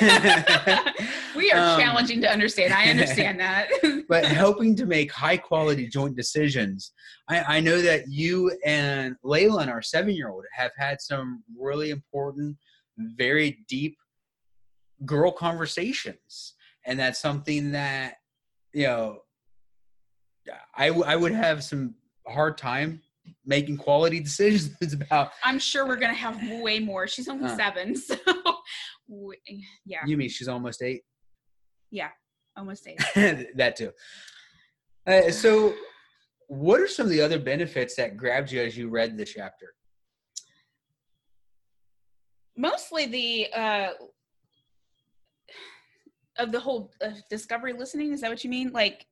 we 1.36 1.52
are 1.52 1.74
Um, 1.74 1.80
challenging 1.80 2.22
to 2.22 2.30
understand 2.30 2.72
i 2.72 2.86
understand 2.86 3.38
that 3.46 3.68
but 4.08 4.24
helping 4.24 4.76
to 4.76 4.86
make 4.86 5.10
high 5.10 5.36
quality 5.36 5.88
joint 5.88 6.16
decisions. 6.16 6.92
I, 7.28 7.56
I 7.56 7.60
know 7.60 7.80
that 7.80 8.08
you 8.08 8.54
and 8.64 9.16
Layla, 9.24 9.62
and 9.62 9.70
our 9.70 9.82
seven 9.82 10.14
year 10.14 10.28
old, 10.28 10.44
have 10.52 10.72
had 10.76 11.00
some 11.00 11.42
really 11.58 11.90
important, 11.90 12.56
very 12.98 13.64
deep 13.68 13.96
girl 15.06 15.32
conversations. 15.32 16.54
And 16.84 16.98
that's 16.98 17.18
something 17.20 17.72
that, 17.72 18.16
you 18.72 18.86
know, 18.86 19.18
I, 20.76 20.88
w- 20.88 21.06
I 21.06 21.16
would 21.16 21.32
have 21.32 21.62
some 21.64 21.94
hard 22.26 22.58
time 22.58 23.00
making 23.44 23.76
quality 23.76 24.20
decisions 24.20 24.92
about. 24.92 25.30
I'm 25.44 25.58
sure 25.58 25.86
we're 25.86 25.96
gonna 25.96 26.14
have 26.14 26.38
way 26.60 26.78
more. 26.78 27.06
She's 27.08 27.28
only 27.28 27.46
Uh. 27.50 27.56
seven, 27.56 27.96
so 27.96 28.16
yeah, 29.84 29.98
You 30.06 30.16
mean 30.16 30.28
she's 30.28 30.48
almost 30.48 30.82
eight? 30.82 31.02
Yeah, 31.90 32.08
almost 32.56 32.86
eight. 32.86 32.98
that 33.56 33.76
too. 33.76 33.92
Uh, 35.06 35.30
so, 35.30 35.74
what 36.46 36.80
are 36.80 36.86
some 36.88 37.06
of 37.06 37.10
the 37.10 37.20
other 37.20 37.38
benefits 37.38 37.96
that 37.96 38.16
grabbed 38.16 38.50
you 38.52 38.62
as 38.62 38.76
you 38.76 38.88
read 38.88 39.16
the 39.18 39.24
chapter? 39.24 39.74
Mostly 42.56 43.06
the 43.06 43.52
uh, 43.52 43.88
of 46.38 46.52
the 46.52 46.60
whole 46.60 46.92
uh, 47.02 47.10
discovery 47.30 47.72
listening. 47.72 48.12
Is 48.12 48.20
that 48.20 48.30
what 48.30 48.44
you 48.44 48.50
mean? 48.50 48.70
Like 48.72 49.06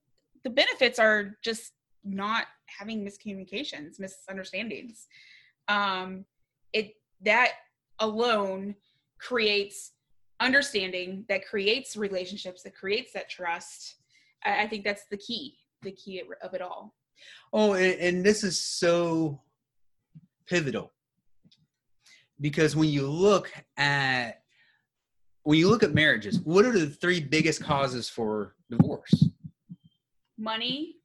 the 0.45 0.51
benefits 0.51 0.99
are 0.99 1.37
just 1.43 1.73
not 2.05 2.47
having 2.79 3.05
miscommunications, 3.05 3.99
misunderstandings. 3.99 5.07
Um, 5.69 6.25
it 6.73 6.95
that 7.23 7.53
alone 7.99 8.75
creates 9.19 9.93
understanding 10.41 11.25
that 11.29 11.47
creates 11.47 11.97
relationships 11.97 12.63
that 12.63 12.75
creates 12.75 13.13
that 13.13 13.29
trust 13.29 13.97
i, 14.45 14.63
I 14.63 14.67
think 14.67 14.85
that's 14.85 15.05
the 15.11 15.19
key 15.19 15.59
the 15.83 15.93
key 15.93 16.23
of 16.43 16.55
it 16.55 16.63
all 16.63 16.95
Oh, 17.53 17.75
and, 17.75 18.01
and 18.01 18.25
this 18.25 18.45
is 18.45 18.61
so 18.61 19.41
pivotal 20.47 20.93
because 22.41 22.75
when 22.75 22.89
you 22.89 23.09
look 23.09 23.53
at 23.77 24.43
when 25.43 25.59
you 25.59 25.69
look 25.69 25.83
at 25.83 25.95
marriages, 25.95 26.39
what 26.41 26.67
are 26.67 26.79
the 26.79 26.87
three 26.87 27.21
biggest 27.21 27.63
causes 27.63 28.09
for 28.09 28.55
divorce? 28.71 29.29
money 30.39 30.97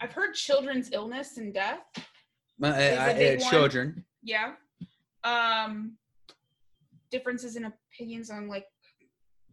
i've 0.00 0.12
heard 0.12 0.34
children's 0.34 0.90
illness 0.92 1.36
and 1.36 1.52
death 1.54 1.80
Uh, 2.62 2.66
uh, 2.66 3.14
big 3.14 3.40
uh, 3.40 3.42
one. 3.44 3.50
children. 3.50 4.04
yeah 4.22 4.52
um 5.24 5.96
differences 7.10 7.56
in 7.56 7.64
opinions 7.66 8.30
on 8.30 8.48
like 8.48 8.66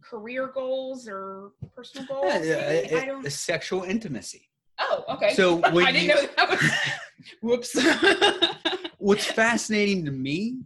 career 0.02 0.50
goals 0.54 1.08
or 1.08 1.50
personal 1.74 2.06
goals 2.06 2.32
uh, 2.32 2.82
i 2.96 3.04
don't 3.06 3.30
sexual 3.30 3.82
intimacy. 3.84 4.48
oh 4.80 5.04
okay 5.08 5.34
So 5.34 5.56
when 5.72 5.86
i 5.86 5.92
didn't 5.92 6.08
you- 6.08 6.14
know 6.14 6.28
that 6.36 6.48
was 6.50 6.62
whoops 7.42 7.76
What's 9.00 9.26
fascinating 9.26 10.04
to 10.06 10.10
me 10.10 10.58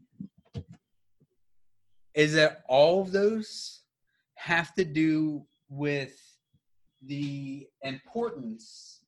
is 2.14 2.32
that 2.34 2.62
all 2.66 3.02
of 3.02 3.12
those 3.12 3.82
have 4.36 4.74
to 4.74 4.84
do 4.86 5.44
with 5.68 6.14
the 7.02 7.68
importance 7.82 9.01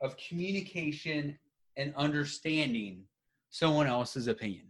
of 0.00 0.16
communication 0.16 1.38
and 1.76 1.94
understanding 1.96 3.02
someone 3.50 3.86
else's 3.86 4.26
opinion. 4.28 4.66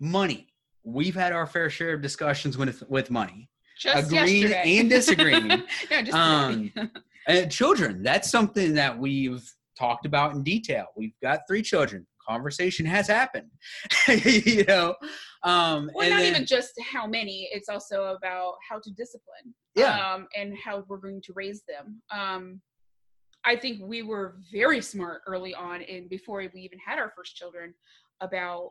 Money. 0.00 0.48
We've 0.82 1.14
had 1.14 1.32
our 1.32 1.46
fair 1.46 1.70
share 1.70 1.94
of 1.94 2.02
discussions 2.02 2.58
with 2.58 2.82
with 2.88 3.10
money. 3.10 3.48
just 3.78 4.06
agreeing 4.08 4.42
yesterday. 4.48 4.78
and 4.78 4.90
disagreeing. 4.90 5.48
no, 5.90 6.02
just 6.02 6.12
Um. 6.14 6.72
And 7.26 7.50
children, 7.50 8.02
that's 8.02 8.30
something 8.30 8.74
that 8.74 8.98
we've 8.98 9.42
talked 9.78 10.04
about 10.04 10.34
in 10.34 10.42
detail. 10.42 10.86
We've 10.96 11.14
got 11.22 11.40
three 11.48 11.62
children. 11.62 12.06
Conversation 12.28 12.84
has 12.86 13.06
happened. 13.08 13.50
you 14.08 14.64
know. 14.64 14.94
Um 15.42 15.90
well, 15.94 16.08
not 16.10 16.18
then- 16.20 16.34
even 16.34 16.46
just 16.46 16.72
how 16.92 17.06
many. 17.06 17.48
It's 17.52 17.68
also 17.68 18.14
about 18.16 18.54
how 18.68 18.78
to 18.80 18.90
discipline. 18.90 19.54
Yeah. 19.74 20.14
Um, 20.14 20.28
and 20.36 20.54
how 20.62 20.84
we're 20.88 20.98
going 20.98 21.20
to 21.22 21.32
raise 21.34 21.62
them. 21.66 22.00
Um, 22.10 22.60
I 23.44 23.56
think 23.56 23.80
we 23.82 24.02
were 24.02 24.36
very 24.52 24.80
smart 24.80 25.22
early 25.26 25.54
on, 25.54 25.82
and 25.82 26.08
before 26.08 26.38
we 26.54 26.60
even 26.62 26.78
had 26.78 26.98
our 26.98 27.12
first 27.16 27.36
children, 27.36 27.74
about 28.20 28.70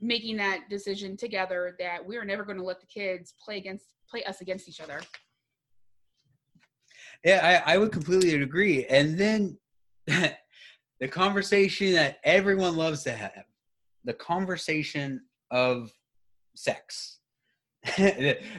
making 0.00 0.36
that 0.36 0.68
decision 0.70 1.16
together 1.16 1.76
that 1.78 2.04
we 2.04 2.16
are 2.16 2.24
never 2.24 2.44
going 2.44 2.56
to 2.56 2.64
let 2.64 2.80
the 2.80 2.86
kids 2.86 3.34
play 3.44 3.58
against 3.58 3.86
play 4.08 4.24
us 4.24 4.40
against 4.40 4.68
each 4.68 4.80
other. 4.80 5.00
Yeah, 7.24 7.62
I, 7.66 7.74
I 7.74 7.78
would 7.78 7.92
completely 7.92 8.34
agree. 8.34 8.86
And 8.86 9.16
then 9.16 9.58
the 10.06 11.08
conversation 11.08 11.92
that 11.92 12.18
everyone 12.24 12.76
loves 12.76 13.04
to 13.04 13.12
have, 13.12 13.44
the 14.04 14.14
conversation 14.14 15.20
of 15.50 15.92
sex. 16.56 17.19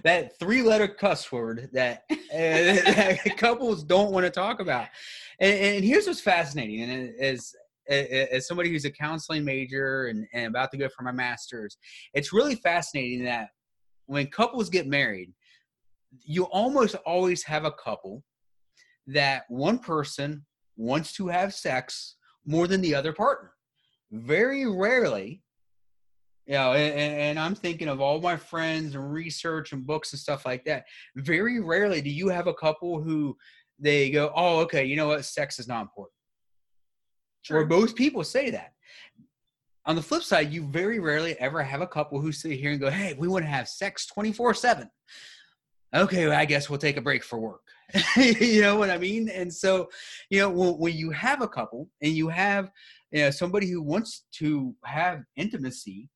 that 0.03 0.31
three 0.39 0.63
letter 0.63 0.87
cuss 0.87 1.31
word 1.31 1.69
that, 1.73 2.03
uh, 2.09 2.15
that 2.31 3.37
couples 3.37 3.83
don't 3.83 4.11
want 4.11 4.25
to 4.25 4.31
talk 4.31 4.59
about. 4.59 4.87
And, 5.39 5.53
and 5.53 5.85
here's 5.85 6.07
what's 6.07 6.21
fascinating 6.21 6.81
and 6.81 7.13
as 7.19 7.53
as 7.89 8.47
somebody 8.47 8.69
who's 8.69 8.85
a 8.85 8.91
counseling 8.91 9.43
major 9.43 10.07
and, 10.07 10.25
and 10.33 10.47
about 10.47 10.71
to 10.71 10.77
go 10.77 10.87
for 10.95 11.03
my 11.03 11.11
master's, 11.11 11.77
it's 12.13 12.31
really 12.31 12.55
fascinating 12.55 13.25
that 13.25 13.49
when 14.05 14.27
couples 14.27 14.69
get 14.69 14.87
married, 14.87 15.33
you 16.23 16.43
almost 16.45 16.95
always 17.05 17.43
have 17.43 17.65
a 17.65 17.71
couple 17.71 18.23
that 19.07 19.43
one 19.49 19.79
person 19.79 20.45
wants 20.77 21.13
to 21.13 21.27
have 21.27 21.53
sex 21.53 22.15
more 22.45 22.67
than 22.67 22.81
the 22.81 22.95
other 22.95 23.13
partner. 23.13 23.51
Very 24.11 24.65
rarely, 24.65 25.41
you 26.51 26.58
know, 26.58 26.74
and, 26.74 27.15
and 27.15 27.39
I'm 27.39 27.55
thinking 27.55 27.88
of 27.88 28.01
all 28.01 28.20
my 28.20 28.36
friends 28.36 28.93
and 28.93 29.13
research 29.13 29.72
and 29.72 29.88
books 29.88 30.12
and 30.12 30.20
stuff 30.20 30.46
like 30.46 30.65
that. 30.65 30.84
Very 31.15 31.62
rarely 31.62 32.01
do 32.01 32.10
you 32.10 32.27
have 32.27 32.48
a 32.48 32.53
couple 32.53 33.01
who 33.01 33.38
they 33.79 34.10
go, 34.10 34.34
oh, 34.36 34.60
okay, 34.60 34.84
you 34.84 34.98
know 34.98 35.08
what, 35.08 35.24
sex 35.24 35.60
is 35.60 35.70
not 35.70 35.84
important. 35.84 36.12
Or 37.50 37.65
True. 37.65 37.79
most 37.79 37.96
people 37.96 38.25
say 38.25 38.50
that. 38.50 38.74
on 39.86 39.96
the 39.96 40.01
flip 40.01 40.24
side, 40.24 40.51
you 40.51 40.67
very 40.67 41.00
rarely 41.00 41.39
ever 41.39 41.63
have 41.63 41.79
a 41.79 41.88
couple 41.88 42.20
who 42.20 42.34
sit 42.34 42.60
here 42.60 42.72
and 42.72 42.81
go, 42.81 42.89
"Hey, 42.89 43.15
we 43.17 43.29
want 43.29 43.46
to 43.46 43.50
have 43.50 43.70
sex 43.70 44.05
24/7." 44.13 44.89
Okay, 45.96 46.27
well, 46.27 46.38
I 46.38 46.43
guess 46.43 46.70
we'll 46.70 46.79
take 46.79 46.98
a 46.98 47.01
break 47.01 47.24
for 47.24 47.39
work. 47.39 47.62
you 48.17 48.62
know 48.62 48.75
what 48.75 48.89
I 48.89 48.98
mean? 48.98 49.29
And 49.29 49.51
so, 49.53 49.89
you 50.29 50.39
know, 50.39 50.50
when, 50.50 50.74
when 50.74 50.98
you 50.98 51.12
have 51.12 51.41
a 51.41 51.48
couple 51.48 51.88
and 52.01 52.12
you 52.12 52.27
have 52.27 52.70
you 53.12 53.22
know 53.22 53.31
somebody 53.31 53.70
who 53.70 53.81
wants 53.81 54.25
to 54.34 54.75
have 54.84 55.24
intimacy 55.38 56.10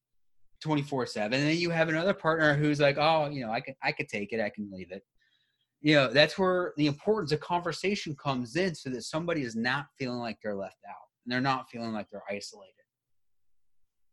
24/7 0.66 1.26
and 1.26 1.34
then 1.34 1.58
you 1.58 1.70
have 1.70 1.90
another 1.90 2.14
partner 2.14 2.56
who's 2.56 2.80
like, 2.80 2.98
"Oh, 2.98 3.30
you 3.30 3.46
know, 3.46 3.52
I 3.52 3.62
can 3.62 3.76
I 3.84 3.92
could 3.92 4.10
take 4.10 4.34
it, 4.34 4.42
I 4.42 4.50
can 4.50 4.70
leave 4.72 4.92
it." 4.92 5.04
You 5.82 5.96
know, 5.96 6.08
that's 6.12 6.38
where 6.38 6.74
the 6.78 6.88
importance 6.88 7.32
of 7.32 7.40
conversation 7.42 8.16
comes 8.16 8.56
in 8.56 8.74
so 8.74 8.90
that 8.90 9.04
somebody 9.04 9.44
is 9.44 9.56
not 9.56 9.86
feeling 10.00 10.20
like 10.20 10.38
they're 10.42 10.56
left 10.56 10.80
out 10.90 11.06
and 11.26 11.32
they're 11.32 11.42
not 11.42 11.70
feeling 11.70 11.94
like 11.94 12.08
they're 12.10 12.24
isolated. 12.30 12.74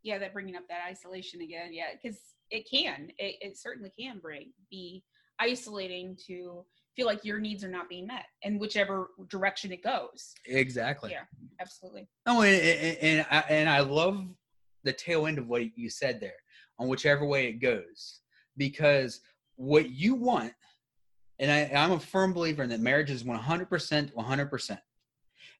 Yeah 0.03 0.19
that 0.19 0.33
bringing 0.33 0.57
up 0.57 0.65
that 0.69 0.81
isolation 0.89 1.43
again 1.43 1.73
yeah 1.73 1.87
because 2.01 2.19
it 2.51 2.69
can 2.69 3.09
it, 3.19 3.37
it 3.41 3.59
certainly 3.59 3.93
can 3.99 4.19
bring 4.19 4.53
be 4.71 5.05
isolating 5.39 6.17
to 6.27 6.65
feel 6.97 7.07
like 7.07 7.25
your 7.25 7.39
needs 7.39 7.65
are 7.65 7.71
not 7.71 7.89
being 7.89 8.07
met 8.07 8.27
in 8.43 8.59
whichever 8.59 9.09
direction 9.29 9.73
it 9.73 9.83
goes. 9.83 10.35
Exactly. 10.47 11.13
Yeah 11.13 11.25
absolutely. 11.61 12.09
Oh 12.27 12.43
and, 12.43 12.63
and, 12.63 12.99
and 12.99 13.27
I, 13.31 13.39
and 13.49 13.71
I 13.71 13.81
love 13.81 14.27
the 14.85 14.93
tail 14.93 15.27
end 15.27 15.39
of 15.39 15.47
what 15.47 15.63
you 15.77 15.89
said 15.89 16.21
there 16.21 16.35
on 16.79 16.89
whichever 16.89 17.25
way 17.25 17.47
it 17.47 17.61
goes 17.61 18.21
because 18.57 19.21
what 19.57 19.91
you 19.91 20.15
want 20.15 20.53
and 21.39 21.51
I, 21.51 21.71
i'm 21.83 21.93
a 21.93 22.01
firm 22.01 22.33
believer 22.33 22.63
in 22.63 22.71
that 22.71 22.81
marriage 22.81 23.11
is 23.11 23.25
100% 23.25 24.15
100% 24.15 24.79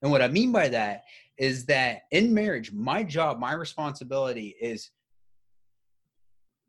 and 0.03 0.11
what 0.11 0.23
i 0.23 0.29
mean 0.29 0.53
by 0.53 0.69
that 0.69 1.05
is 1.39 1.65
that 1.67 2.03
in 2.11 2.33
marriage, 2.33 2.73
my 2.73 3.03
job, 3.03 3.39
my 3.39 3.53
responsibility 3.53 4.55
is 4.61 4.91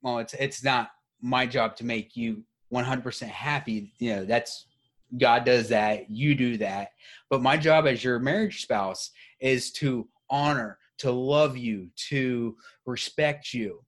well, 0.02 0.18
it's 0.18 0.34
it's 0.34 0.64
not 0.64 0.90
my 1.22 1.46
job 1.46 1.76
to 1.78 1.86
make 1.86 2.18
you 2.18 2.44
100% 2.74 3.28
happy. 3.28 3.94
You 4.00 4.16
know, 4.16 4.26
that's 4.26 4.66
God 5.18 5.46
does 5.46 5.70
that, 5.70 6.10
you 6.10 6.36
do 6.36 6.58
that. 6.58 6.90
But 7.30 7.42
my 7.42 7.56
job 7.56 7.86
as 7.86 8.04
your 8.04 8.20
marriage 8.20 8.64
spouse 8.64 9.12
is 9.40 9.72
to 9.74 10.08
honor, 10.30 10.80
to 10.98 11.12
love 11.12 11.56
you, 11.56 11.90
to 12.10 12.58
respect 12.86 13.54
you. 13.54 13.86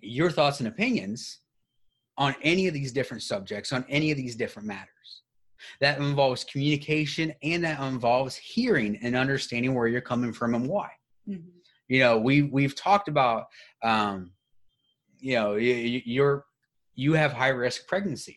Your 0.00 0.30
thoughts 0.30 0.60
and 0.60 0.68
opinions 0.68 1.40
on 2.18 2.34
any 2.42 2.66
of 2.66 2.74
these 2.74 2.92
different 2.92 3.22
subjects, 3.22 3.72
on 3.72 3.84
any 3.88 4.10
of 4.10 4.16
these 4.16 4.36
different 4.36 4.68
matters 4.68 5.22
that 5.80 5.98
involves 5.98 6.44
communication 6.44 7.32
and 7.42 7.64
that 7.64 7.80
involves 7.80 8.36
hearing 8.36 8.98
and 9.02 9.16
understanding 9.16 9.74
where 9.74 9.88
you're 9.88 10.00
coming 10.00 10.32
from 10.32 10.54
and 10.54 10.66
why 10.66 10.90
mm-hmm. 11.28 11.48
you 11.88 12.00
know 12.00 12.18
we 12.18 12.42
we've 12.42 12.76
talked 12.76 13.08
about 13.08 13.46
um 13.82 14.30
you 15.18 15.34
know 15.34 15.54
you, 15.56 16.02
you're 16.04 16.44
you 16.94 17.12
have 17.12 17.32
high 17.32 17.48
risk 17.48 17.86
pregnancy 17.86 18.36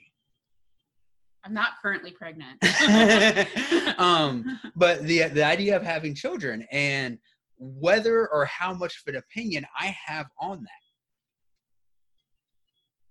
I'm 1.45 1.53
not 1.53 1.69
currently 1.81 2.11
pregnant. 2.11 2.61
um, 3.97 4.59
but 4.75 5.03
the 5.03 5.29
the 5.29 5.43
idea 5.43 5.77
of 5.77 5.81
having 5.81 6.13
children 6.13 6.67
and 6.69 7.17
whether 7.57 8.27
or 8.27 8.43
how 8.43 8.73
much 8.73 9.01
of 9.01 9.13
an 9.13 9.15
opinion 9.15 9.65
I 9.79 9.95
have 10.05 10.27
on 10.37 10.61
that 10.61 10.88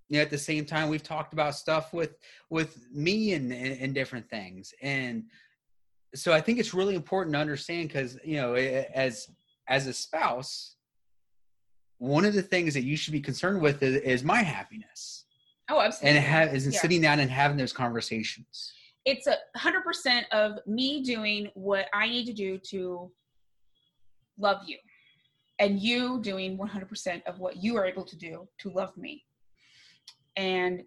you 0.08 0.16
know, 0.16 0.22
at 0.22 0.30
the 0.30 0.38
same 0.38 0.64
time 0.64 0.88
we've 0.88 1.02
talked 1.02 1.32
about 1.32 1.54
stuff 1.54 1.92
with 1.92 2.16
with 2.50 2.86
me 2.92 3.34
and, 3.34 3.52
and, 3.52 3.80
and 3.80 3.94
different 3.94 4.28
things. 4.28 4.72
And 4.82 5.24
so 6.14 6.32
i 6.32 6.40
think 6.40 6.58
it's 6.58 6.74
really 6.74 6.94
important 6.94 7.34
to 7.34 7.40
understand 7.40 7.88
because 7.88 8.18
you 8.24 8.36
know 8.36 8.54
as 8.54 9.28
as 9.68 9.86
a 9.86 9.92
spouse 9.92 10.76
one 11.98 12.24
of 12.24 12.32
the 12.32 12.42
things 12.42 12.74
that 12.74 12.84
you 12.84 12.96
should 12.96 13.12
be 13.12 13.20
concerned 13.20 13.60
with 13.60 13.82
is, 13.82 13.96
is 14.02 14.22
my 14.22 14.40
happiness. 14.40 15.24
Oh 15.68 15.80
absolutely. 15.80 16.16
and 16.16 16.26
have 16.26 16.54
is 16.54 16.64
yeah. 16.64 16.78
sitting 16.78 17.00
down 17.00 17.18
and 17.18 17.28
having 17.28 17.56
those 17.56 17.72
conversations? 17.72 18.72
It's 19.04 19.26
a 19.26 19.36
hundred 19.56 19.82
percent 19.82 20.26
of 20.32 20.60
me 20.66 21.02
doing 21.02 21.50
what 21.54 21.86
i 21.92 22.08
need 22.08 22.24
to 22.26 22.32
do 22.32 22.58
to 22.70 23.10
love 24.38 24.60
you. 24.66 24.76
And 25.58 25.80
you 25.80 26.20
doing 26.20 26.56
100% 26.56 27.26
of 27.26 27.40
what 27.40 27.56
you 27.56 27.76
are 27.76 27.84
able 27.84 28.04
to 28.04 28.16
do 28.16 28.46
to 28.58 28.70
love 28.70 28.96
me 28.96 29.24
and 30.38 30.84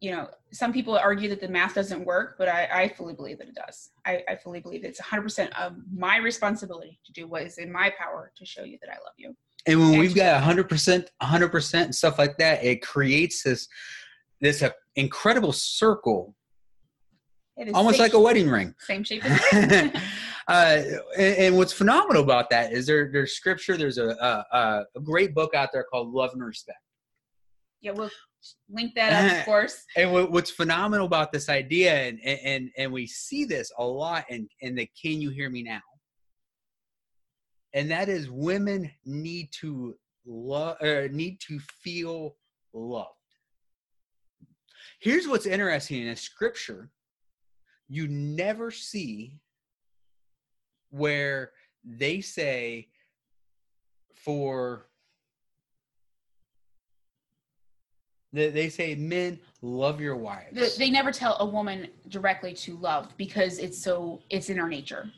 you 0.00 0.10
know 0.10 0.28
some 0.52 0.72
people 0.72 0.96
argue 0.96 1.28
that 1.28 1.40
the 1.40 1.48
math 1.48 1.74
doesn't 1.74 2.04
work 2.04 2.36
but 2.38 2.48
i, 2.48 2.68
I 2.72 2.88
fully 2.88 3.14
believe 3.14 3.38
that 3.38 3.48
it 3.48 3.54
does. 3.54 3.90
I, 4.06 4.22
I 4.28 4.36
fully 4.36 4.60
believe 4.60 4.84
it's 4.84 5.00
100% 5.00 5.50
of 5.58 5.74
my 5.94 6.16
responsibility 6.16 6.98
to 7.04 7.12
do 7.12 7.26
what 7.26 7.42
is 7.42 7.58
in 7.58 7.70
my 7.70 7.92
power 7.98 8.32
to 8.36 8.46
show 8.46 8.64
you 8.64 8.78
that 8.80 8.90
i 8.90 8.94
love 8.94 9.14
you. 9.16 9.34
And 9.66 9.78
when 9.78 9.90
and 9.90 10.00
we've 10.00 10.14
got 10.14 10.42
100% 10.42 11.06
100% 11.22 11.82
and 11.82 11.94
stuff 11.94 12.18
like 12.18 12.38
that 12.38 12.64
it 12.64 12.80
creates 12.82 13.42
this 13.42 13.68
this 14.40 14.60
uh, 14.60 14.70
incredible 14.96 15.52
circle. 15.52 16.34
Almost 17.74 18.00
like 18.00 18.10
shape, 18.10 18.18
a 18.18 18.20
wedding 18.20 18.48
ring. 18.48 18.74
Same 18.80 19.04
shape 19.04 19.22
uh, 19.52 19.92
and, 20.48 21.36
and, 21.36 21.56
what's 21.56 21.72
phenomenal 21.72 22.24
about 22.24 22.50
that 22.50 22.72
is 22.72 22.86
there 22.86 23.10
there's 23.12 23.34
scripture 23.34 23.76
there's 23.76 23.98
a, 23.98 24.08
a, 24.08 24.84
a 24.96 25.00
great 25.00 25.32
book 25.32 25.54
out 25.54 25.68
there 25.72 25.84
called 25.84 26.12
love 26.12 26.30
and 26.32 26.44
respect. 26.44 26.80
Yeah 27.80 27.92
well 27.92 28.10
link 28.68 28.94
that 28.94 29.12
up, 29.12 29.38
of 29.38 29.44
course. 29.44 29.84
And 29.96 30.12
what's 30.12 30.50
phenomenal 30.50 31.06
about 31.06 31.32
this 31.32 31.48
idea, 31.48 32.08
and 32.08 32.20
and 32.20 32.70
and 32.76 32.92
we 32.92 33.06
see 33.06 33.44
this 33.44 33.70
a 33.78 33.84
lot 33.84 34.24
in 34.28 34.48
in 34.60 34.74
the 34.74 34.88
"Can 35.00 35.20
You 35.20 35.30
Hear 35.30 35.50
Me 35.50 35.62
Now," 35.62 35.80
and 37.74 37.90
that 37.90 38.08
is 38.08 38.30
women 38.30 38.90
need 39.04 39.48
to 39.60 39.96
love 40.26 40.76
or 40.80 41.08
need 41.08 41.40
to 41.48 41.58
feel 41.82 42.36
loved. 42.72 43.08
Here's 45.00 45.26
what's 45.26 45.46
interesting 45.46 46.02
in 46.02 46.08
a 46.08 46.16
scripture: 46.16 46.90
you 47.88 48.08
never 48.08 48.70
see 48.70 49.38
where 50.90 51.52
they 51.84 52.20
say 52.20 52.88
for 54.14 54.86
They, 58.32 58.50
they 58.50 58.68
say 58.68 58.94
men 58.94 59.38
love 59.60 60.00
your 60.00 60.16
wives. 60.16 60.76
They 60.76 60.90
never 60.90 61.12
tell 61.12 61.36
a 61.40 61.46
woman 61.46 61.88
directly 62.08 62.54
to 62.54 62.76
love 62.78 63.12
because 63.16 63.58
it's 63.58 63.78
so 63.78 64.22
it's 64.30 64.48
in 64.48 64.58
our 64.58 64.68
nature. 64.68 65.10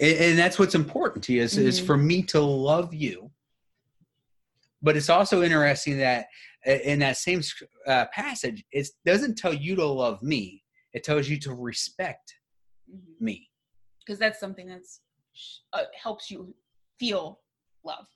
And, 0.00 0.16
and 0.18 0.38
that's 0.38 0.58
what's 0.58 0.74
important 0.74 1.22
to 1.24 1.32
you 1.34 1.42
is, 1.42 1.56
mm-hmm. 1.56 1.68
is 1.68 1.78
for 1.78 1.96
me 1.96 2.22
to 2.24 2.40
love 2.40 2.94
you. 2.94 3.30
But 4.82 4.96
it's 4.96 5.10
also 5.10 5.42
interesting 5.42 5.98
that 5.98 6.26
uh, 6.66 6.72
in 6.72 7.00
that 7.00 7.18
same 7.18 7.42
uh, 7.86 8.06
passage, 8.12 8.64
it 8.72 8.88
doesn't 9.04 9.36
tell 9.36 9.52
you 9.52 9.76
to 9.76 9.86
love 9.86 10.22
me. 10.22 10.62
It 10.94 11.04
tells 11.04 11.28
you 11.28 11.38
to 11.40 11.54
respect 11.54 12.34
mm-hmm. 12.90 13.24
me. 13.24 13.48
Because 14.04 14.18
that's 14.18 14.40
something 14.40 14.66
that's 14.66 15.00
uh, 15.74 15.84
helps 16.00 16.30
you 16.30 16.54
feel 16.98 17.40
love. 17.84 18.06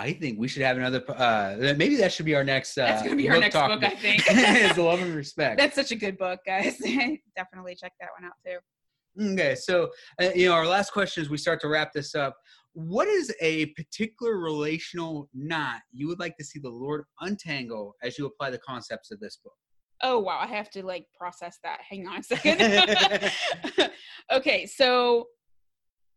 I 0.00 0.12
think 0.12 0.38
we 0.38 0.46
should 0.46 0.62
have 0.62 0.76
another. 0.76 1.02
Uh, 1.10 1.74
maybe 1.76 1.96
that 1.96 2.12
should 2.12 2.24
be 2.24 2.36
our 2.36 2.44
next. 2.44 2.78
Uh, 2.78 2.86
That's 2.86 3.02
gonna 3.02 3.16
be 3.16 3.28
our 3.28 3.38
next 3.40 3.54
book, 3.54 3.82
I 3.82 3.90
think. 3.96 4.22
it's 4.28 4.78
love 4.78 5.00
and 5.00 5.12
respect. 5.12 5.58
That's 5.58 5.74
such 5.74 5.90
a 5.90 5.96
good 5.96 6.16
book, 6.16 6.38
guys. 6.46 6.78
Definitely 7.36 7.74
check 7.74 7.92
that 8.00 8.10
one 8.18 8.30
out 8.30 8.34
too. 8.46 9.32
Okay, 9.32 9.56
so 9.56 9.90
uh, 10.22 10.30
you 10.36 10.46
know, 10.46 10.54
our 10.54 10.66
last 10.66 10.92
question 10.92 11.20
as 11.20 11.28
we 11.28 11.36
start 11.36 11.60
to 11.62 11.68
wrap 11.68 11.92
this 11.92 12.14
up. 12.14 12.36
What 12.74 13.08
is 13.08 13.34
a 13.40 13.66
particular 13.66 14.38
relational 14.38 15.28
knot 15.34 15.80
you 15.90 16.06
would 16.06 16.20
like 16.20 16.36
to 16.36 16.44
see 16.44 16.60
the 16.60 16.70
Lord 16.70 17.02
untangle 17.20 17.96
as 18.00 18.16
you 18.18 18.26
apply 18.26 18.50
the 18.50 18.58
concepts 18.58 19.10
of 19.10 19.18
this 19.18 19.38
book? 19.42 19.56
Oh 20.00 20.20
wow, 20.20 20.38
I 20.40 20.46
have 20.46 20.70
to 20.70 20.86
like 20.86 21.06
process 21.12 21.58
that. 21.64 21.80
Hang 21.88 22.06
on 22.06 22.20
a 22.20 22.22
second. 22.22 23.90
okay, 24.32 24.64
so 24.64 25.26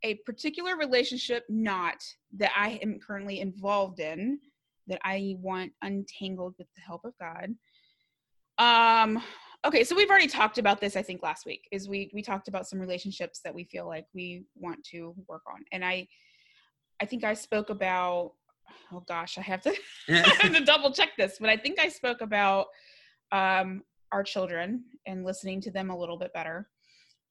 a 0.03 0.15
particular 0.25 0.77
relationship 0.77 1.43
knot 1.49 2.03
that 2.37 2.51
I 2.55 2.79
am 2.81 2.99
currently 2.99 3.39
involved 3.39 3.99
in 3.99 4.39
that 4.87 4.99
I 5.03 5.35
want 5.39 5.71
untangled 5.81 6.55
with 6.57 6.67
the 6.75 6.81
help 6.81 7.05
of 7.05 7.13
God. 7.19 7.55
Um 8.57 9.23
okay, 9.65 9.83
so 9.83 9.95
we've 9.95 10.09
already 10.09 10.27
talked 10.27 10.57
about 10.57 10.81
this 10.81 10.95
I 10.95 11.01
think 11.01 11.21
last 11.21 11.45
week. 11.45 11.67
Is 11.71 11.87
we 11.87 12.11
we 12.13 12.21
talked 12.21 12.47
about 12.47 12.67
some 12.67 12.79
relationships 12.79 13.41
that 13.43 13.53
we 13.53 13.63
feel 13.65 13.87
like 13.87 14.05
we 14.13 14.43
want 14.55 14.83
to 14.91 15.13
work 15.27 15.43
on. 15.47 15.63
And 15.71 15.85
I 15.85 16.07
I 17.01 17.05
think 17.05 17.23
I 17.23 17.33
spoke 17.33 17.69
about 17.69 18.33
oh 18.93 19.03
gosh, 19.07 19.37
I 19.37 19.41
have 19.41 19.61
to, 19.61 19.73
I 20.09 20.35
have 20.41 20.53
to 20.53 20.65
double 20.65 20.91
check 20.91 21.09
this, 21.17 21.37
but 21.39 21.49
I 21.49 21.57
think 21.57 21.79
I 21.79 21.89
spoke 21.89 22.21
about 22.21 22.67
um 23.31 23.83
our 24.11 24.23
children 24.23 24.83
and 25.05 25.23
listening 25.23 25.61
to 25.61 25.71
them 25.71 25.89
a 25.89 25.97
little 25.97 26.17
bit 26.17 26.33
better 26.33 26.67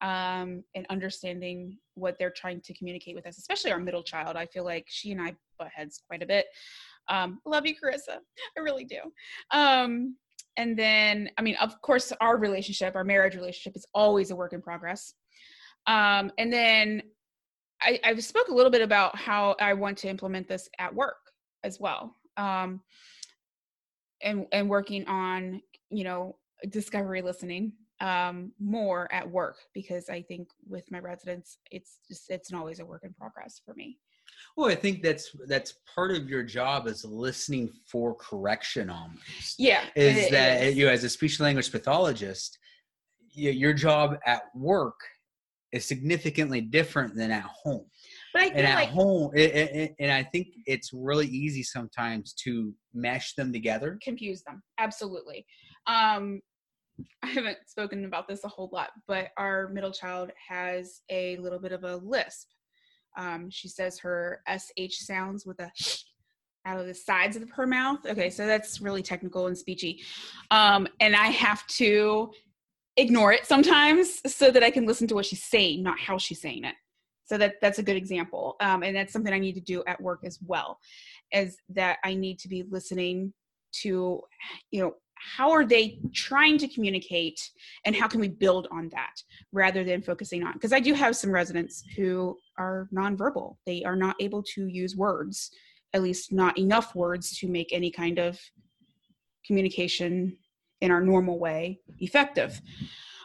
um, 0.03 0.65
and 0.75 0.87
understanding 0.89 1.77
what 1.95 2.17
they're 2.19 2.31
trying 2.31 2.61
to 2.63 2.75
communicate 2.75 3.15
with 3.15 3.27
us, 3.27 3.39
especially 3.39 3.73
our 3.73 3.79
middle 3.79 4.03
child. 4.03 4.37
I 4.37 4.47
feel 4.47 4.65
like 4.65 4.87
she 4.89 5.13
and 5.13 5.21
I 5.21 5.35
butt 5.59 5.69
heads 5.75 6.03
quite 6.07 6.23
a 6.23 6.27
bit. 6.27 6.47
Um, 7.09 7.41
love 7.45 7.67
you, 7.67 7.75
Carissa. 7.75 8.19
I 8.57 8.61
really 8.61 8.85
do. 8.85 8.99
Um, 9.51 10.17
and 10.57 10.79
then, 10.79 11.31
I 11.39 11.43
mean, 11.43 11.57
of 11.61 11.81
course, 11.81 12.13
our 12.21 12.37
relationship, 12.37 12.97
our 12.97 13.05
marriage 13.05 13.35
relationship, 13.35 13.77
is 13.77 13.87
always 13.95 14.31
a 14.31 14.37
work 14.37 14.53
in 14.53 14.63
progress. 14.63 15.15
Um, 15.87 16.33
and 16.39 16.53
then 16.53 17.03
I, 17.83 17.99
I 18.05 18.15
spoke 18.17 18.49
a 18.49 18.55
little 18.55 18.71
bit 18.71 18.83
about 18.83 19.17
how 19.17 19.57
I 19.61 19.73
want 19.75 19.99
to 19.99 20.09
implement 20.09 20.49
this 20.49 20.69
at 20.79 20.95
work 20.95 21.17
as 21.65 21.81
well. 21.81 22.17
Um, 22.37 22.81
and 24.23 24.47
and 24.53 24.69
working 24.69 25.07
on 25.07 25.63
you 25.91 26.05
know 26.05 26.37
discovery 26.69 27.23
listening 27.23 27.73
um, 28.01 28.53
more 28.59 29.13
at 29.13 29.29
work 29.31 29.57
because 29.75 30.09
I 30.09 30.23
think 30.23 30.49
with 30.69 30.91
my 30.91 30.99
residents, 30.99 31.59
it's 31.71 31.99
just 32.09 32.31
it's 32.31 32.53
always 32.53 32.81
a 32.81 32.85
work 32.85 33.03
in 33.05 33.13
progress 33.15 33.61
for 33.65 33.75
me. 33.75 33.99
Well, 34.57 34.71
I 34.71 34.75
think 34.75 35.03
that's 35.03 35.35
that's 35.47 35.75
part 35.95 36.13
of 36.13 36.29
your 36.29 36.43
job 36.43 36.87
is 36.87 37.05
listening 37.05 37.71
for 37.87 38.15
correction 38.15 38.91
almost. 38.91 39.57
Yeah, 39.59 39.85
Is 39.97 40.27
it 40.27 40.31
that 40.33 40.63
is. 40.63 40.77
you 40.77 40.89
as 40.89 41.05
a 41.05 41.09
speech 41.11 41.41
language 41.41 41.71
pathologist, 41.71 42.59
y- 43.37 43.51
your 43.51 43.73
job 43.75 44.17
at 44.27 44.43
work 44.55 44.99
is 45.73 45.85
significantly 45.87 46.61
different 46.61 47.15
than 47.15 47.31
at 47.31 47.45
home. 47.45 47.87
But 48.33 48.43
I 48.43 48.47
And 48.47 48.67
at 48.67 48.75
like 48.77 48.89
home, 48.89 49.31
it, 49.35 49.55
it- 49.55 49.95
and 50.01 50.11
I 50.11 50.23
think 50.25 50.49
it's 50.67 50.91
really 50.93 51.27
easy 51.29 51.63
sometimes 51.63 52.33
to 52.45 52.75
mesh 52.95 53.35
them 53.35 53.53
together. 53.53 53.99
confuse 54.03 54.43
them 54.43 54.63
absolutely 54.79 55.47
um 55.87 56.41
i 57.23 57.27
haven't 57.27 57.59
spoken 57.67 58.05
about 58.05 58.29
this 58.29 58.45
a 58.45 58.49
whole 58.49 58.71
lot 58.73 58.91
but 59.07 59.29
our 59.37 59.69
middle 59.69 59.93
child 59.93 60.31
has 60.49 61.01
a 61.11 61.37
little 61.39 61.59
bit 61.59 61.73
of 61.73 61.85
a 61.85 61.97
lisp. 61.97 62.49
Um 63.17 63.51
she 63.51 63.69
says 63.69 63.99
her 64.01 64.43
sh 64.49 64.99
sounds 64.99 65.47
with 65.47 65.61
a 65.61 65.71
out 66.67 66.79
of 66.79 66.87
the 66.87 66.95
sides 66.95 67.37
of 67.37 67.49
her 67.51 67.67
mouth. 67.67 68.01
Okay 68.07 68.31
so 68.31 68.47
that's 68.47 68.81
really 68.81 69.03
technical 69.03 69.47
and 69.47 69.57
speechy. 69.57 70.01
Um 70.51 70.87
and 71.01 71.17
i 71.17 71.27
have 71.27 71.67
to 71.69 72.31
ignore 72.97 73.33
it 73.33 73.47
sometimes 73.47 74.21
so 74.27 74.51
that 74.51 74.63
i 74.63 74.71
can 74.71 74.85
listen 74.85 75.07
to 75.07 75.15
what 75.15 75.25
she's 75.25 75.45
saying 75.45 75.83
not 75.83 75.99
how 75.99 76.19
she's 76.19 76.41
saying 76.41 76.65
it. 76.65 76.75
So 77.25 77.39
that 77.39 77.55
that's 77.63 77.79
a 77.79 77.83
good 77.85 77.97
example. 77.97 78.57
Um, 78.61 78.83
and 78.83 78.97
that's 78.97 79.13
something 79.13 79.33
i 79.33 79.39
need 79.39 79.55
to 79.55 79.61
do 79.61 79.85
at 79.87 80.01
work 80.01 80.21
as 80.25 80.39
well 80.45 80.79
is 81.33 81.57
that 81.71 81.99
I 82.05 82.15
need 82.15 82.39
to 82.41 82.49
be 82.49 82.65
listening 82.69 83.33
to, 83.83 84.21
you 84.71 84.83
know, 84.83 84.95
how 85.37 85.51
are 85.51 85.65
they 85.65 85.99
trying 86.15 86.59
to 86.59 86.69
communicate 86.69 87.41
and 87.85 87.95
how 87.95 88.09
can 88.09 88.21
we 88.21 88.29
build 88.29 88.67
on 88.71 88.89
that 88.91 89.23
rather 89.53 89.85
than 89.85 90.03
focusing 90.03 90.43
on 90.43 90.55
because 90.55 90.73
I 90.73 90.81
do 90.81 90.95
have 90.95 91.17
some 91.17 91.31
residents 91.31 91.85
who 91.97 92.37
are 92.59 92.89
nonverbal. 92.95 93.57
They 93.67 93.85
are 93.85 93.97
not 93.97 94.17
able 94.21 94.43
to 94.55 94.67
use 94.67 94.97
words, 94.97 95.51
at 95.95 96.03
least 96.03 96.33
not 96.33 96.59
enough 96.59 96.95
words 96.95 97.39
to 97.39 97.49
make 97.49 97.73
any 97.73 97.91
kind 97.91 98.19
of 98.19 98.39
communication 99.47 100.37
in 100.81 100.91
our 100.91 101.01
normal 101.01 101.39
way 101.39 101.81
effective. 101.99 102.61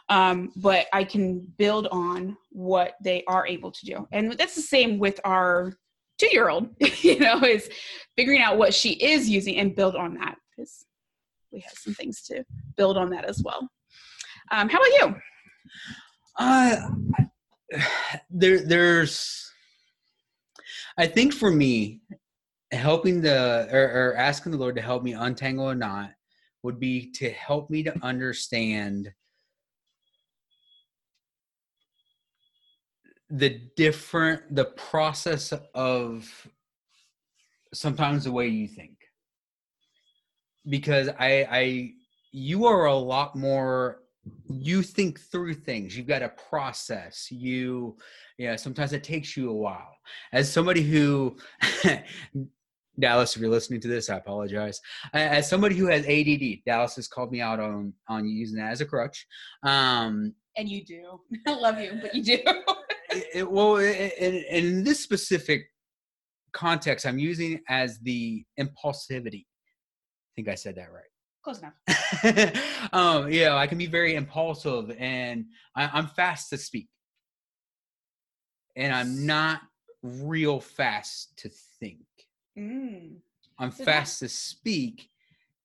Um, 0.08 0.52
but 0.56 0.86
I 0.92 1.04
can 1.04 1.40
build 1.58 1.88
on 1.88 2.36
what 2.50 2.94
they 3.02 3.24
are 3.26 3.46
able 3.46 3.72
to 3.72 3.86
do. 3.86 4.08
And 4.12 4.32
that's 4.32 4.54
the 4.54 4.62
same 4.62 4.98
with 4.98 5.20
our 5.24 5.74
two 6.18 6.28
year 6.32 6.48
old, 6.48 6.68
you 7.02 7.18
know, 7.18 7.42
is 7.42 7.68
figuring 8.16 8.40
out 8.40 8.58
what 8.58 8.72
she 8.72 8.92
is 8.92 9.28
using 9.28 9.58
and 9.58 9.74
build 9.74 9.96
on 9.96 10.14
that 10.14 10.36
because 10.50 10.85
we 11.56 11.62
have 11.62 11.78
some 11.78 11.94
things 11.94 12.20
to 12.20 12.44
build 12.76 12.98
on 12.98 13.08
that 13.10 13.24
as 13.24 13.42
well. 13.42 13.66
Um, 14.52 14.68
how 14.68 14.78
about 14.78 14.92
you? 15.00 15.16
Uh, 16.38 16.76
there, 18.30 18.60
there's. 18.60 19.50
I 20.98 21.06
think 21.06 21.32
for 21.32 21.50
me, 21.50 22.02
helping 22.72 23.22
the 23.22 23.68
or, 23.72 24.12
or 24.12 24.16
asking 24.16 24.52
the 24.52 24.58
Lord 24.58 24.76
to 24.76 24.82
help 24.82 25.02
me 25.02 25.14
untangle 25.14 25.70
a 25.70 25.74
knot 25.74 26.10
would 26.62 26.78
be 26.78 27.10
to 27.12 27.30
help 27.30 27.70
me 27.70 27.82
to 27.84 28.04
understand 28.04 29.10
the 33.30 33.60
different 33.76 34.54
the 34.54 34.66
process 34.66 35.52
of 35.74 36.48
sometimes 37.72 38.24
the 38.24 38.32
way 38.32 38.46
you 38.46 38.68
think 38.68 38.95
because 40.68 41.08
i 41.18 41.46
i 41.50 41.92
you 42.32 42.66
are 42.66 42.86
a 42.86 42.94
lot 42.94 43.34
more 43.36 44.00
you 44.48 44.82
think 44.82 45.20
through 45.20 45.54
things. 45.54 45.96
You've 45.96 46.06
got 46.08 46.22
a 46.22 46.30
process. 46.50 47.30
You 47.30 47.96
yeah 48.38 48.56
sometimes 48.56 48.92
it 48.92 49.04
takes 49.04 49.36
you 49.36 49.50
a 49.50 49.54
while. 49.54 49.96
As 50.32 50.52
somebody 50.52 50.82
who 50.82 51.36
dallas 52.98 53.36
if 53.36 53.42
you're 53.42 53.50
listening 53.50 53.80
to 53.80 53.88
this 53.88 54.08
i 54.10 54.16
apologize. 54.16 54.80
As 55.12 55.48
somebody 55.48 55.76
who 55.76 55.86
has 55.86 56.06
ADD 56.06 56.64
dallas 56.66 56.96
has 56.96 57.08
called 57.08 57.30
me 57.30 57.40
out 57.40 57.60
on 57.60 57.92
on 58.08 58.28
using 58.28 58.58
that 58.58 58.72
as 58.72 58.80
a 58.80 58.86
crutch. 58.86 59.26
Um 59.62 60.34
And 60.56 60.68
you 60.68 60.84
do. 60.84 61.20
I 61.46 61.54
love 61.54 61.78
you, 61.78 61.98
but 62.02 62.14
you 62.14 62.22
do. 62.22 62.38
it, 63.10 63.26
it- 63.34 63.50
well 63.50 63.76
in 63.76 64.82
this 64.82 65.00
specific 65.00 65.66
context 66.52 67.04
i'm 67.04 67.18
using 67.18 67.52
it 67.54 67.60
as 67.68 67.98
the 67.98 68.42
impulsivity 68.58 69.44
think 70.36 70.48
i 70.48 70.54
said 70.54 70.76
that 70.76 70.92
right 70.92 71.10
Close 71.46 71.60
enough. 71.60 72.88
um, 72.92 73.30
yeah, 73.30 73.54
I 73.54 73.68
can 73.68 73.78
be 73.78 73.86
very 73.86 74.16
impulsive 74.16 74.90
and 74.98 75.44
I, 75.76 75.88
I'm 75.92 76.08
fast 76.08 76.50
to 76.50 76.58
speak. 76.58 76.88
And 78.74 78.92
I'm 78.92 79.24
not 79.24 79.60
real 80.02 80.58
fast 80.58 81.38
to 81.38 81.50
think. 81.78 82.00
Mm. 82.58 83.18
I'm 83.60 83.70
So 83.70 83.84
fast 83.84 84.18
to 84.18 84.28
speak. 84.28 85.08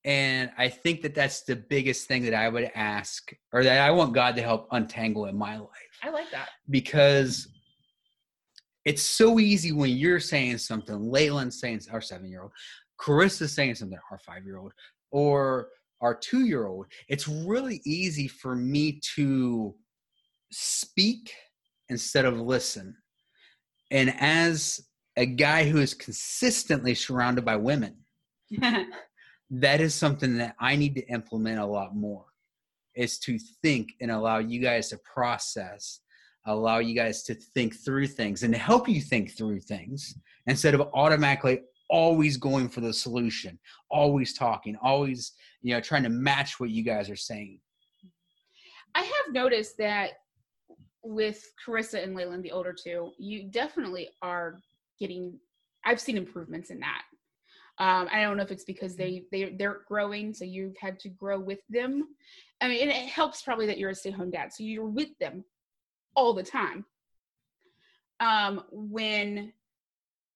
And 0.05 0.51
I 0.55 0.69
think 0.69 1.01
that 1.01 1.15
that's 1.15 1.41
the 1.41 1.55
biggest 1.55 2.07
thing 2.07 2.25
that 2.25 2.35
I 2.35 2.47
would 2.47 2.69
ask 2.75 3.33
or 3.51 3.63
that 3.63 3.81
I 3.81 3.89
want 3.89 4.13
God 4.13 4.35
to 4.35 4.43
help 4.43 4.67
untangle 4.69 5.25
in 5.25 5.35
my 5.35 5.57
life 5.57 5.97
I 6.03 6.11
like 6.11 6.29
that. 6.29 6.49
because 6.69 7.47
it's 8.85 9.01
so 9.01 9.39
easy 9.39 9.71
when 9.71 9.89
you're 9.89 10.19
saying 10.19 10.59
something, 10.59 11.09
Laylan's 11.09 11.59
saying, 11.59 11.81
our 11.91 12.01
seven 12.01 12.29
year 12.29 12.43
old, 12.43 12.51
Carissa's 13.01 13.53
saying 13.53 13.75
something, 13.75 13.97
our 14.11 14.19
five 14.19 14.45
year 14.45 14.57
old, 14.57 14.73
or 15.11 15.69
our 16.01 16.15
two 16.15 16.45
year 16.45 16.67
old. 16.67 16.87
It's 17.07 17.27
really 17.27 17.81
easy 17.85 18.27
for 18.27 18.55
me 18.55 18.99
to 19.15 19.75
speak 20.51 21.31
instead 21.89 22.25
of 22.25 22.39
listen. 22.39 22.95
And 23.91 24.13
as 24.19 24.81
a 25.17 25.25
guy 25.25 25.69
who 25.69 25.79
is 25.79 25.93
consistently 25.93 26.95
surrounded 26.95 27.45
by 27.45 27.57
women, 27.57 27.97
that 29.49 29.81
is 29.81 29.93
something 29.93 30.37
that 30.37 30.55
I 30.59 30.75
need 30.75 30.95
to 30.95 31.07
implement 31.07 31.59
a 31.59 31.65
lot 31.65 31.95
more 31.95 32.25
is 32.95 33.19
to 33.19 33.37
think 33.61 33.89
and 34.01 34.11
allow 34.11 34.39
you 34.39 34.59
guys 34.59 34.89
to 34.89 34.99
process, 34.99 36.01
allow 36.45 36.79
you 36.79 36.95
guys 36.95 37.23
to 37.23 37.33
think 37.33 37.75
through 37.75 38.07
things 38.07 38.43
and 38.43 38.53
to 38.53 38.59
help 38.59 38.87
you 38.89 39.01
think 39.01 39.31
through 39.37 39.59
things 39.59 40.15
instead 40.47 40.73
of 40.73 40.81
automatically 40.93 41.61
always 41.91 42.37
going 42.37 42.69
for 42.69 42.81
the 42.81 42.93
solution, 42.93 43.59
always 43.91 44.33
talking, 44.33 44.77
always, 44.81 45.33
you 45.61 45.75
know, 45.75 45.81
trying 45.81 46.03
to 46.03 46.09
match 46.09 46.59
what 46.59 46.71
you 46.71 46.83
guys 46.83 47.09
are 47.09 47.15
saying. 47.15 47.59
I 48.95 49.01
have 49.01 49.33
noticed 49.33 49.77
that 49.77 50.11
with 51.03 51.45
Carissa 51.63 52.01
and 52.03 52.15
Leyland, 52.15 52.43
the 52.43 52.51
older 52.51 52.73
two, 52.73 53.11
you 53.19 53.49
definitely 53.51 54.09
are 54.21 54.59
getting. 54.99 55.37
I've 55.85 55.99
seen 55.99 56.17
improvements 56.17 56.69
in 56.69 56.79
that. 56.79 57.03
Um, 57.77 58.07
I 58.11 58.21
don't 58.21 58.37
know 58.37 58.43
if 58.43 58.51
it's 58.51 58.63
because 58.63 58.95
they 58.95 59.23
they 59.31 59.55
they're 59.57 59.81
growing, 59.87 60.33
so 60.33 60.45
you've 60.45 60.77
had 60.77 60.99
to 60.99 61.09
grow 61.09 61.39
with 61.39 61.59
them. 61.69 62.07
I 62.61 62.67
mean, 62.67 62.81
and 62.81 62.91
it 62.91 63.09
helps 63.09 63.41
probably 63.41 63.65
that 63.67 63.77
you're 63.77 63.89
a 63.89 63.95
stay-home 63.95 64.31
dad, 64.31 64.53
so 64.53 64.63
you're 64.63 64.85
with 64.85 65.17
them 65.19 65.43
all 66.15 66.33
the 66.33 66.43
time. 66.43 66.85
Um, 68.19 68.63
when 68.71 69.51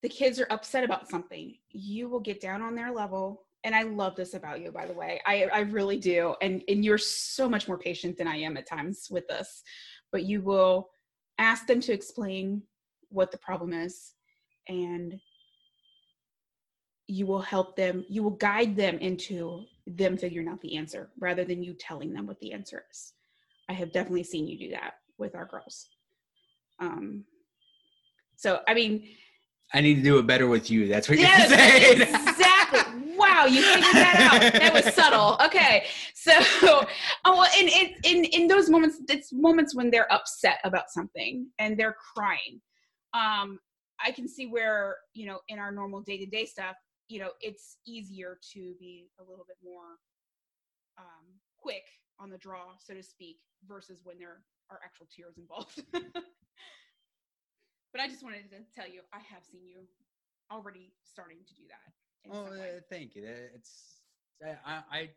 the 0.05 0.09
kids 0.09 0.39
are 0.39 0.45
upset 0.51 0.83
about 0.83 1.09
something, 1.09 1.55
you 1.71 2.07
will 2.07 2.19
get 2.19 2.39
down 2.39 2.61
on 2.61 2.75
their 2.75 2.91
level. 2.91 3.47
And 3.63 3.73
I 3.73 3.81
love 3.81 4.15
this 4.15 4.35
about 4.35 4.61
you, 4.61 4.71
by 4.71 4.85
the 4.85 4.93
way. 4.93 5.19
I, 5.25 5.45
I 5.51 5.61
really 5.61 5.97
do. 5.97 6.35
And 6.43 6.61
and 6.67 6.85
you're 6.85 6.99
so 6.99 7.49
much 7.49 7.67
more 7.67 7.79
patient 7.79 8.15
than 8.15 8.27
I 8.27 8.35
am 8.35 8.55
at 8.55 8.67
times 8.67 9.07
with 9.09 9.27
this. 9.27 9.63
But 10.11 10.21
you 10.25 10.43
will 10.43 10.89
ask 11.39 11.65
them 11.65 11.81
to 11.81 11.91
explain 11.91 12.61
what 13.09 13.31
the 13.31 13.39
problem 13.39 13.73
is 13.73 14.13
and 14.67 15.19
you 17.07 17.25
will 17.25 17.41
help 17.41 17.75
them, 17.75 18.05
you 18.07 18.21
will 18.21 18.37
guide 18.49 18.75
them 18.75 18.99
into 18.99 19.63
them 19.87 20.17
figuring 20.17 20.47
out 20.47 20.61
the 20.61 20.77
answer 20.77 21.09
rather 21.19 21.43
than 21.43 21.63
you 21.63 21.73
telling 21.73 22.13
them 22.13 22.27
what 22.27 22.39
the 22.41 22.51
answer 22.51 22.83
is. 22.91 23.13
I 23.69 23.73
have 23.73 23.91
definitely 23.91 24.23
seen 24.23 24.47
you 24.47 24.59
do 24.59 24.69
that 24.69 24.97
with 25.17 25.33
our 25.33 25.45
girls. 25.45 25.89
Um, 26.77 27.25
so 28.35 28.59
I 28.67 28.75
mean, 28.75 29.07
I 29.73 29.81
need 29.81 29.95
to 29.95 30.01
do 30.01 30.19
it 30.19 30.27
better 30.27 30.47
with 30.47 30.69
you. 30.69 30.87
That's 30.87 31.09
what 31.09 31.17
Yes, 31.19 31.49
you're 31.49 31.57
saying. 31.57 32.01
exactly. 32.01 33.15
Wow, 33.17 33.45
you 33.45 33.61
figured 33.61 33.83
that 33.93 34.29
out. 34.33 34.53
That 34.53 34.73
was 34.73 34.93
subtle. 34.93 35.37
Okay, 35.45 35.85
so 36.13 36.31
oh, 36.63 36.85
well, 37.25 37.49
in 37.59 37.67
in 37.67 37.95
in 38.03 38.25
in 38.25 38.47
those 38.47 38.69
moments, 38.69 38.99
it's 39.09 39.31
moments 39.33 39.73
when 39.75 39.89
they're 39.89 40.11
upset 40.13 40.59
about 40.63 40.89
something 40.89 41.47
and 41.59 41.77
they're 41.77 41.95
crying. 42.15 42.61
Um, 43.13 43.59
I 44.05 44.11
can 44.11 44.27
see 44.27 44.47
where 44.47 44.97
you 45.13 45.25
know 45.27 45.39
in 45.47 45.59
our 45.59 45.71
normal 45.71 46.01
day 46.01 46.17
to 46.17 46.25
day 46.25 46.45
stuff, 46.45 46.75
you 47.07 47.19
know, 47.19 47.29
it's 47.41 47.77
easier 47.87 48.37
to 48.53 48.73
be 48.79 49.07
a 49.19 49.23
little 49.23 49.45
bit 49.47 49.57
more 49.63 49.97
um, 50.97 51.25
quick 51.57 51.83
on 52.19 52.29
the 52.29 52.37
draw, 52.37 52.73
so 52.79 52.93
to 52.93 53.03
speak, 53.03 53.37
versus 53.67 54.01
when 54.03 54.17
there 54.19 54.41
are 54.69 54.79
actual 54.83 55.07
tears 55.15 55.37
involved. 55.37 55.83
but 57.95 58.03
I 58.03 58.09
just 58.09 58.23
wanted 58.23 58.49
to 58.51 58.57
tell 58.75 58.87
you, 58.91 58.99
I 59.13 59.19
have 59.19 59.45
seen 59.49 59.65
you 59.65 59.87
already 60.51 60.91
starting 61.01 61.37
to 61.47 61.53
do 61.55 61.63
that 61.69 61.93
Oh, 62.29 62.45
uh, 62.45 62.81
thank 62.89 63.15
you. 63.15 63.23
It's 63.53 64.01
I, 64.43 64.57
I, 64.65 64.83
I 64.91 65.09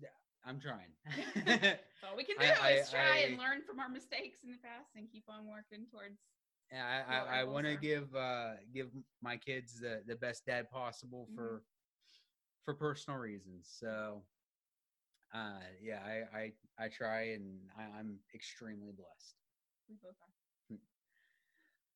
yeah, 0.00 0.08
I'm 0.44 0.58
trying. 0.58 0.90
All 2.08 2.16
we 2.16 2.24
can 2.24 2.36
do 2.38 2.44
I- 2.44 2.70
is 2.72 2.88
I- 2.88 2.96
try 2.96 3.16
and 3.28 3.38
learn 3.38 3.62
from 3.62 3.78
our 3.78 3.88
mistakes 3.88 4.38
in 4.44 4.50
the 4.50 4.56
past 4.58 4.96
and 4.96 5.06
keep 5.12 5.24
on 5.28 5.46
working 5.46 5.86
towards. 5.90 6.18
Yeah, 6.72 7.04
I, 7.08 7.14
I, 7.14 7.40
I 7.40 7.44
want 7.44 7.66
to 7.66 7.76
give 7.76 8.14
uh, 8.16 8.54
give 8.74 8.88
my 9.22 9.36
kids 9.36 9.78
the, 9.78 10.02
the 10.06 10.16
best 10.16 10.44
dad 10.46 10.70
possible 10.70 11.28
Mhm. 11.30 11.36
for 11.36 11.62
for 12.64 12.74
personal 12.74 13.20
reasons. 13.20 13.68
So, 13.78 14.22
uh, 15.32 15.60
yeah, 15.80 16.00
I, 16.02 16.38
I 16.38 16.52
I 16.78 16.88
try, 16.88 17.34
and 17.34 17.60
I, 17.78 17.82
I'm 17.98 18.18
extremely 18.34 18.92
blessed. 18.92 19.36
We 19.88 19.96
both 20.02 20.16
are. 20.22 20.35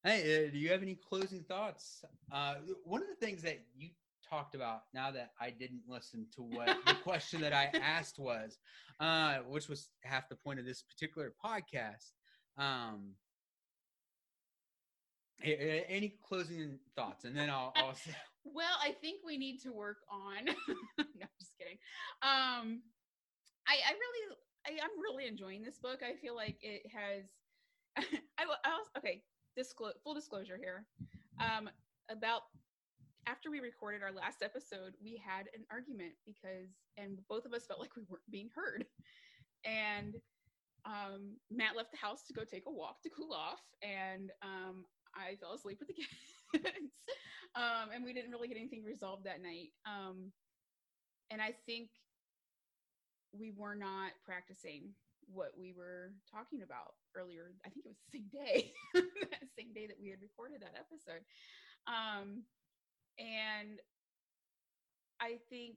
Hey, 0.02 0.46
uh, 0.46 0.50
do 0.50 0.58
you 0.58 0.70
have 0.70 0.80
any 0.82 0.94
closing 0.94 1.44
thoughts? 1.44 2.04
Uh, 2.32 2.54
one 2.84 3.02
of 3.02 3.08
the 3.08 3.14
things 3.26 3.42
that 3.42 3.58
you 3.74 3.90
talked 4.26 4.54
about 4.54 4.82
now 4.94 5.10
that 5.10 5.32
I 5.38 5.50
didn't 5.50 5.82
listen 5.86 6.26
to 6.36 6.42
what 6.42 6.66
the 6.86 6.94
question 6.94 7.42
that 7.42 7.52
I 7.52 7.66
asked 7.74 8.18
was, 8.18 8.58
uh, 8.98 9.38
which 9.40 9.68
was 9.68 9.90
half 10.02 10.28
the 10.30 10.36
point 10.36 10.58
of 10.58 10.64
this 10.64 10.82
particular 10.82 11.34
podcast. 11.44 12.12
Um, 12.56 13.16
any 15.42 16.18
closing 16.22 16.78
thoughts, 16.96 17.24
and 17.24 17.36
then 17.36 17.50
I'll, 17.50 17.72
I'll 17.76 17.94
say, 18.06 18.12
Well, 18.44 18.76
I 18.82 18.92
think 18.92 19.20
we 19.24 19.36
need 19.36 19.60
to 19.62 19.70
work 19.70 19.98
on. 20.10 20.46
no, 20.98 21.26
just 21.38 21.56
kidding. 21.58 21.78
Um, 22.22 22.82
I, 23.68 23.76
I 23.86 23.92
really, 23.92 24.36
I, 24.66 24.70
I'm 24.82 25.00
really 25.02 25.26
enjoying 25.26 25.62
this 25.62 25.78
book. 25.78 26.00
I 26.02 26.16
feel 26.16 26.34
like 26.36 26.58
it 26.62 26.82
has. 26.90 27.24
I, 28.38 28.46
will- 28.46 28.56
I 28.64 28.70
was 28.70 28.86
okay. 28.96 29.24
Disclo- 29.58 29.98
full 30.02 30.14
disclosure 30.14 30.56
here. 30.56 30.86
Um, 31.40 31.68
about 32.10 32.42
after 33.26 33.50
we 33.50 33.60
recorded 33.60 34.02
our 34.02 34.12
last 34.12 34.42
episode, 34.42 34.94
we 35.02 35.20
had 35.24 35.46
an 35.54 35.64
argument 35.70 36.12
because, 36.26 36.70
and 36.96 37.18
both 37.28 37.44
of 37.44 37.52
us 37.52 37.66
felt 37.66 37.80
like 37.80 37.96
we 37.96 38.02
weren't 38.08 38.30
being 38.30 38.50
heard, 38.54 38.86
and 39.64 40.16
um, 40.84 41.36
Matt 41.50 41.76
left 41.76 41.90
the 41.92 41.98
house 41.98 42.24
to 42.26 42.32
go 42.32 42.42
take 42.44 42.64
a 42.66 42.72
walk 42.72 43.02
to 43.02 43.10
cool 43.10 43.32
off, 43.32 43.60
and 43.82 44.30
um, 44.42 44.84
I 45.14 45.36
fell 45.36 45.52
asleep 45.52 45.78
with 45.80 45.88
the 45.88 45.94
kids. 46.62 46.92
um, 47.54 47.90
and 47.94 48.04
we 48.04 48.12
didn't 48.12 48.30
really 48.30 48.48
get 48.48 48.56
anything 48.56 48.84
resolved 48.84 49.24
that 49.24 49.42
night. 49.42 49.70
Um, 49.86 50.32
and 51.30 51.40
I 51.40 51.54
think 51.66 51.90
we 53.32 53.52
were 53.56 53.74
not 53.74 54.12
practicing 54.24 54.90
what 55.32 55.52
we 55.58 55.72
were 55.72 56.12
talking 56.30 56.62
about 56.62 56.94
earlier. 57.16 57.52
I 57.64 57.70
think 57.70 57.86
it 57.86 57.88
was 57.88 57.98
the 58.12 58.18
same 58.18 58.28
day, 58.32 58.72
same 59.58 59.72
day 59.72 59.86
that 59.86 60.00
we 60.00 60.10
had 60.10 60.20
recorded 60.22 60.62
that 60.62 60.76
episode. 60.78 61.22
Um, 61.86 62.42
and 63.18 63.80
I 65.20 65.36
think 65.48 65.76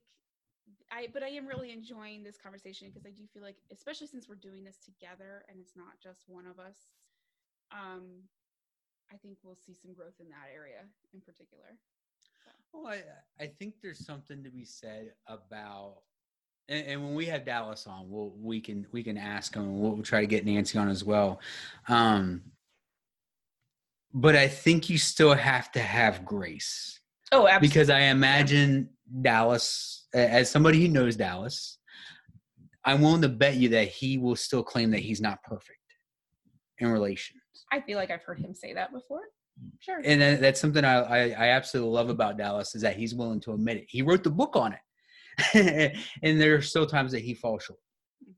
I, 0.91 1.07
but 1.11 1.23
I 1.23 1.29
am 1.29 1.45
really 1.45 1.71
enjoying 1.71 2.23
this 2.23 2.37
conversation 2.37 2.87
because 2.87 3.05
I 3.05 3.11
do 3.11 3.23
feel 3.33 3.43
like, 3.43 3.57
especially 3.71 4.07
since 4.07 4.29
we're 4.29 4.35
doing 4.35 4.63
this 4.63 4.77
together 4.77 5.43
and 5.49 5.59
it's 5.59 5.75
not 5.75 5.99
just 6.01 6.23
one 6.27 6.47
of 6.47 6.59
us, 6.59 6.87
um, 7.71 8.23
I 9.11 9.17
think 9.17 9.37
we'll 9.43 9.57
see 9.57 9.73
some 9.73 9.93
growth 9.93 10.19
in 10.19 10.29
that 10.29 10.49
area 10.53 10.87
in 11.13 11.21
particular. 11.21 11.77
well, 12.73 12.87
I, 12.87 13.43
I 13.43 13.47
think 13.47 13.75
there's 13.81 14.05
something 14.05 14.43
to 14.43 14.49
be 14.49 14.65
said 14.65 15.11
about. 15.27 15.97
And, 16.69 16.87
and 16.87 17.03
when 17.03 17.15
we 17.15 17.25
have 17.25 17.45
Dallas 17.45 17.87
on, 17.87 18.09
we'll 18.09 18.33
we 18.39 18.61
can 18.61 18.85
we 18.91 19.03
can 19.03 19.17
ask 19.17 19.55
him. 19.55 19.63
and 19.63 19.79
We'll 19.79 20.01
try 20.03 20.21
to 20.21 20.27
get 20.27 20.45
Nancy 20.45 20.77
on 20.77 20.89
as 20.89 21.03
well. 21.03 21.39
Um, 21.87 22.41
but 24.13 24.35
I 24.35 24.47
think 24.47 24.89
you 24.89 24.97
still 24.97 25.33
have 25.33 25.71
to 25.73 25.79
have 25.79 26.23
grace. 26.23 26.99
Oh, 27.31 27.47
absolutely. 27.47 27.67
because 27.67 27.89
I 27.89 27.99
imagine 28.01 28.89
Dallas, 29.21 30.05
as 30.13 30.51
somebody 30.51 30.79
who 30.79 30.87
knows 30.87 31.15
Dallas, 31.15 31.79
I'm 32.85 33.01
willing 33.01 33.23
to 33.23 33.29
bet 33.29 33.55
you 33.55 33.69
that 33.69 33.87
he 33.87 34.19
will 34.19 34.35
still 34.35 34.61
claim 34.63 34.91
that 34.91 34.99
he's 34.99 35.19
not 35.19 35.41
perfect 35.43 35.79
in 36.77 36.89
relations. 36.89 37.41
I 37.71 37.81
feel 37.81 37.97
like 37.97 38.11
I've 38.11 38.21
heard 38.21 38.39
him 38.39 38.53
say 38.53 38.73
that 38.73 38.91
before. 38.93 39.21
Sure. 39.79 40.01
And 40.03 40.43
that's 40.43 40.59
something 40.59 40.83
I, 40.83 40.95
I, 40.95 41.19
I 41.29 41.47
absolutely 41.49 41.91
love 41.93 42.09
about 42.09 42.37
Dallas 42.37 42.75
is 42.75 42.81
that 42.81 42.95
he's 42.95 43.15
willing 43.15 43.39
to 43.41 43.53
admit 43.53 43.77
it. 43.77 43.85
He 43.87 44.01
wrote 44.01 44.23
the 44.23 44.29
book 44.29 44.55
on 44.55 44.73
it. 44.73 44.79
and 45.53 46.41
there 46.41 46.55
are 46.55 46.61
still 46.61 46.85
times 46.85 47.11
that 47.11 47.21
he 47.21 47.33
falls 47.33 47.63
short. 47.63 47.79
Mhm. 48.23 48.33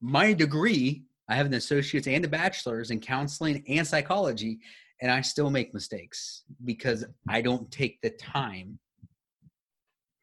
My 0.00 0.32
degree, 0.32 1.04
I 1.28 1.34
have 1.36 1.46
an 1.46 1.54
associate's 1.54 2.06
and 2.06 2.24
a 2.24 2.28
bachelor's 2.28 2.90
in 2.90 3.00
counseling 3.00 3.64
and 3.68 3.86
psychology, 3.86 4.60
and 5.02 5.10
I 5.10 5.20
still 5.20 5.50
make 5.50 5.74
mistakes 5.74 6.44
because 6.64 7.04
I 7.28 7.40
don't 7.40 7.70
take 7.70 8.00
the 8.00 8.10
time 8.10 8.78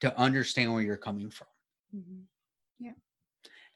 to 0.02 0.18
understand 0.20 0.74
where 0.74 0.82
you're 0.82 0.98
coming 0.98 1.30
from. 1.30 1.48
Mhm. 1.96 2.24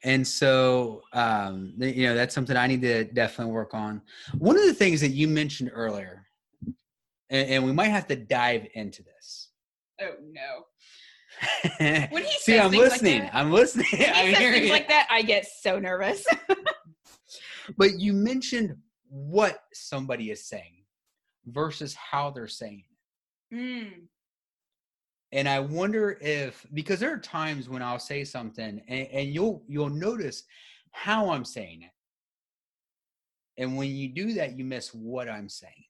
And 0.02 0.26
so, 0.26 1.02
um, 1.12 1.74
you 1.76 2.06
know, 2.06 2.14
that's 2.14 2.34
something 2.34 2.56
I 2.56 2.66
need 2.66 2.80
to 2.82 3.04
definitely 3.04 3.52
work 3.52 3.74
on. 3.74 4.00
One 4.38 4.56
of 4.56 4.64
the 4.64 4.72
things 4.72 5.02
that 5.02 5.10
you 5.10 5.28
mentioned 5.28 5.70
earlier, 5.74 6.26
and, 7.28 7.50
and 7.50 7.64
we 7.66 7.72
might 7.72 7.88
have 7.88 8.06
to 8.08 8.16
dive 8.16 8.66
into 8.72 9.02
this. 9.02 9.50
Oh 10.00 10.14
no. 10.22 10.64
When 11.78 12.22
he 12.24 12.30
See, 12.38 12.58
I'm 12.58 12.70
things 12.70 12.82
like 12.82 12.90
listening. 12.92 13.20
that- 13.22 13.34
I'm 13.34 13.50
listening. 13.50 13.86
I'm 13.92 14.26
he 14.26 14.32
says 14.34 14.38
hearing 14.38 14.68
like 14.68 14.88
that, 14.88 15.06
I 15.10 15.22
get 15.22 15.46
so 15.46 15.78
nervous. 15.78 16.24
But 17.76 18.00
you 18.00 18.12
mentioned 18.12 18.76
what 19.08 19.60
somebody 19.72 20.30
is 20.32 20.44
saying 20.44 20.84
versus 21.46 21.94
how 21.94 22.30
they're 22.30 22.48
saying 22.48 22.82
it. 23.50 23.54
mm. 23.56 23.92
And 25.32 25.48
I 25.48 25.60
wonder 25.60 26.18
if 26.20 26.66
because 26.74 26.98
there 26.98 27.14
are 27.14 27.18
times 27.18 27.68
when 27.68 27.82
I'll 27.82 28.00
say 28.00 28.24
something 28.24 28.82
and, 28.88 29.06
and 29.12 29.28
you'll 29.32 29.62
you'll 29.68 29.88
notice 29.88 30.42
how 30.90 31.30
I'm 31.30 31.44
saying 31.44 31.82
it. 31.82 33.62
And 33.62 33.76
when 33.76 33.90
you 33.90 34.08
do 34.08 34.32
that, 34.34 34.58
you 34.58 34.64
miss 34.64 34.92
what 34.92 35.28
I'm 35.28 35.48
saying. 35.48 35.84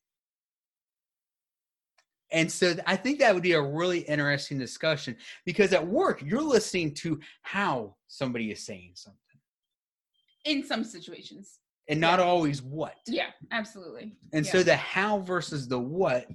And 2.32 2.50
so 2.50 2.74
I 2.86 2.96
think 2.96 3.18
that 3.18 3.34
would 3.34 3.42
be 3.42 3.52
a 3.52 3.62
really 3.62 4.00
interesting 4.00 4.58
discussion 4.58 5.16
because 5.44 5.72
at 5.72 5.84
work, 5.86 6.22
you're 6.24 6.40
listening 6.42 6.94
to 6.94 7.18
how 7.42 7.96
somebody 8.08 8.50
is 8.50 8.64
saying 8.64 8.92
something 8.94 9.18
In 10.44 10.64
some 10.64 10.84
situations. 10.84 11.58
and 11.88 12.00
not 12.00 12.18
Yeah. 12.20 12.24
always 12.26 12.62
what. 12.62 12.94
Yeah, 13.06 13.30
absolutely. 13.50 14.16
And 14.32 14.46
Yeah. 14.46 14.52
so 14.52 14.62
the 14.62 14.76
how 14.76 15.18
versus 15.20 15.66
the 15.66 15.78
what 15.78 16.28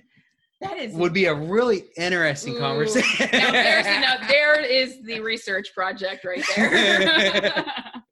That 0.62 0.78
is 0.80 0.94
would 0.94 1.14
be 1.14 1.26
a 1.26 1.34
really 1.34 1.86
interesting 1.98 2.56
Ooh. 2.56 2.60
conversation. 2.60 3.30
now 3.32 3.52
there's 3.52 3.86
now 4.02 4.28
there 4.28 4.60
is 4.62 5.02
the 5.04 5.20
research 5.22 5.74
project 5.74 6.26
right 6.26 6.44
there. 6.56 7.66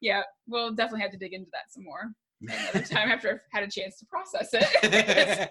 yeah, 0.00 0.22
we'll 0.46 0.72
definitely 0.72 1.00
have 1.02 1.10
to 1.12 1.18
dig 1.18 1.32
into 1.34 1.50
that 1.52 1.70
some 1.72 1.84
more 1.84 2.12
another 2.42 2.80
time 2.94 3.10
after 3.10 3.30
I've 3.30 3.40
had 3.52 3.64
a 3.64 3.70
chance 3.70 3.98
to 3.98 4.06
process 4.06 4.50
it. 4.52 5.50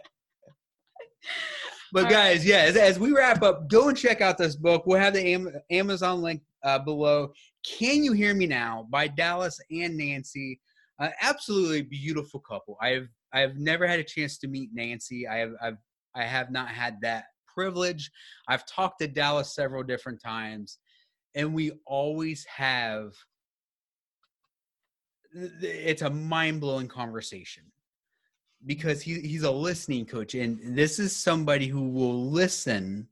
But 1.91 2.05
All 2.05 2.11
guys, 2.11 2.45
yeah, 2.45 2.59
as, 2.59 2.75
as 2.75 2.99
we 2.99 3.11
wrap 3.11 3.41
up, 3.41 3.69
go 3.69 3.89
and 3.89 3.97
check 3.97 4.21
out 4.21 4.38
this 4.38 4.55
book. 4.55 4.85
We'll 4.85 4.99
have 4.99 5.13
the 5.13 5.25
Am- 5.33 5.55
Amazon 5.69 6.21
link 6.21 6.41
uh, 6.63 6.79
below. 6.79 7.31
Can 7.65 8.03
you 8.03 8.11
hear 8.13 8.33
me 8.33 8.47
now? 8.47 8.88
By 8.89 9.07
Dallas 9.07 9.59
and 9.71 9.97
Nancy. 9.97 10.59
Uh, 10.99 11.09
absolutely 11.21 11.83
beautiful 11.83 12.39
couple. 12.39 12.77
I've 12.81 13.07
I've 13.33 13.57
never 13.57 13.85
had 13.88 13.99
a 13.99 14.03
chance 14.03 14.38
to 14.39 14.47
meet 14.47 14.69
Nancy. 14.73 15.27
I 15.27 15.38
have 15.38 15.51
I've 15.61 15.77
I 16.15 16.23
have 16.23 16.51
not 16.51 16.69
had 16.69 16.97
that 17.01 17.25
privilege. 17.47 18.09
I've 18.47 18.65
talked 18.65 18.99
to 19.01 19.07
Dallas 19.07 19.53
several 19.53 19.83
different 19.83 20.21
times, 20.21 20.79
and 21.35 21.53
we 21.53 21.71
always 21.85 22.45
have. 22.45 23.13
It's 25.33 26.01
a 26.01 26.09
mind 26.09 26.61
blowing 26.61 26.88
conversation 26.88 27.63
because 28.65 29.01
he, 29.01 29.19
he's 29.21 29.43
a 29.43 29.51
listening 29.51 30.06
coach 30.06 30.34
and 30.34 30.60
this 30.75 30.99
is 30.99 31.15
somebody 31.15 31.67
who 31.67 31.89
will 31.89 32.30
listen 32.30 33.08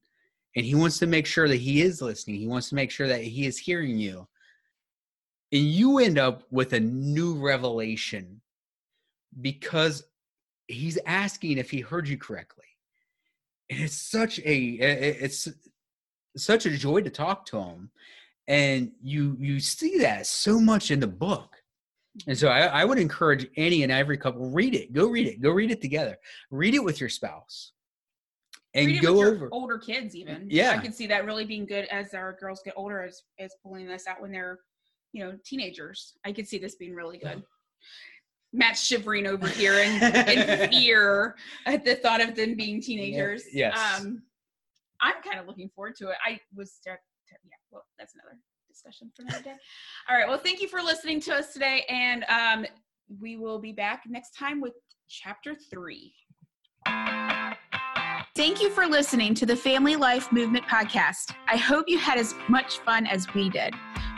and 0.55 0.65
he 0.65 0.75
wants 0.75 0.99
to 0.99 1.07
make 1.07 1.25
sure 1.25 1.47
that 1.47 1.57
he 1.57 1.81
is 1.81 2.01
listening. 2.01 2.37
He 2.37 2.47
wants 2.47 2.69
to 2.69 2.75
make 2.75 2.91
sure 2.91 3.07
that 3.07 3.23
he 3.23 3.45
is 3.45 3.57
hearing 3.57 3.97
you. 3.97 4.27
And 5.51 5.63
you 5.63 5.99
end 5.99 6.17
up 6.17 6.43
with 6.51 6.73
a 6.73 6.79
new 6.79 7.35
revelation 7.35 8.41
because 9.41 10.03
he's 10.67 10.99
asking 11.05 11.57
if 11.57 11.69
he 11.71 11.81
heard 11.81 12.07
you 12.07 12.17
correctly. 12.17 12.65
And 13.69 13.79
it's 13.79 13.97
such 13.97 14.39
a 14.39 14.77
it's 15.23 15.47
such 16.35 16.65
a 16.65 16.77
joy 16.77 17.01
to 17.01 17.09
talk 17.09 17.45
to 17.47 17.59
him. 17.59 17.89
And 18.47 18.91
you 19.01 19.35
you 19.39 19.59
see 19.59 19.99
that 19.99 20.27
so 20.27 20.59
much 20.59 20.91
in 20.91 20.99
the 20.99 21.07
book 21.07 21.52
and 22.27 22.37
so 22.37 22.47
I, 22.47 22.65
I 22.65 22.85
would 22.85 22.99
encourage 22.99 23.47
any 23.57 23.83
and 23.83 23.91
every 23.91 24.17
couple 24.17 24.49
read 24.49 24.75
it. 24.75 24.93
Go 24.93 25.07
read 25.07 25.27
it. 25.27 25.41
Go 25.41 25.51
read 25.51 25.71
it 25.71 25.81
together. 25.81 26.17
Read 26.51 26.75
it 26.75 26.83
with 26.83 26.99
your 26.99 27.09
spouse, 27.09 27.71
and 28.73 29.01
go 29.01 29.23
over. 29.23 29.49
older 29.51 29.77
kids 29.77 30.15
even. 30.15 30.47
Yeah. 30.49 30.71
I 30.71 30.77
can 30.77 30.93
see 30.93 31.07
that 31.07 31.25
really 31.25 31.45
being 31.45 31.65
good 31.65 31.85
as 31.85 32.13
our 32.13 32.33
girls 32.33 32.61
get 32.63 32.73
older 32.77 33.01
as 33.01 33.23
as 33.39 33.53
pulling 33.63 33.87
this 33.87 34.07
out 34.07 34.21
when 34.21 34.31
they're, 34.31 34.59
you 35.11 35.23
know, 35.23 35.37
teenagers. 35.43 36.13
I 36.25 36.31
could 36.31 36.47
see 36.47 36.59
this 36.59 36.75
being 36.75 36.93
really 36.93 37.17
good. 37.17 37.43
Matt's 38.55 38.83
shivering 38.83 39.25
over 39.25 39.47
here 39.47 39.79
in, 39.79 40.01
in 40.03 40.69
fear 40.71 41.35
at 41.65 41.83
the 41.83 41.95
thought 41.95 42.21
of 42.21 42.35
them 42.35 42.55
being 42.55 42.79
teenagers. 42.79 43.43
Yes. 43.51 43.75
Um, 43.75 44.21
I'm 45.01 45.15
kind 45.23 45.39
of 45.39 45.47
looking 45.47 45.69
forward 45.75 45.95
to 45.97 46.09
it. 46.09 46.17
I 46.23 46.39
was, 46.55 46.77
yeah, 46.85 46.93
well, 47.71 47.83
that's 47.97 48.13
another 48.13 48.37
discussion 48.73 49.11
for 49.15 49.21
another 49.23 49.43
day. 49.43 49.55
All 50.09 50.17
right. 50.17 50.27
Well, 50.27 50.37
thank 50.37 50.61
you 50.61 50.67
for 50.67 50.81
listening 50.81 51.19
to 51.21 51.35
us 51.35 51.53
today. 51.53 51.85
And 51.89 52.25
um, 52.25 52.65
we 53.21 53.37
will 53.37 53.59
be 53.59 53.71
back 53.71 54.03
next 54.07 54.31
time 54.37 54.59
with 54.59 54.73
chapter 55.07 55.55
three. 55.71 56.13
Thank 58.35 58.61
you 58.63 58.71
for 58.71 58.87
listening 58.87 59.35
to 59.35 59.45
the 59.45 59.55
Family 59.55 59.95
Life 59.95 60.31
Movement 60.31 60.65
podcast. 60.65 61.35
I 61.47 61.55
hope 61.55 61.85
you 61.87 61.99
had 61.99 62.17
as 62.17 62.33
much 62.49 62.79
fun 62.79 63.05
as 63.05 63.31
we 63.35 63.49
did. 63.49 63.75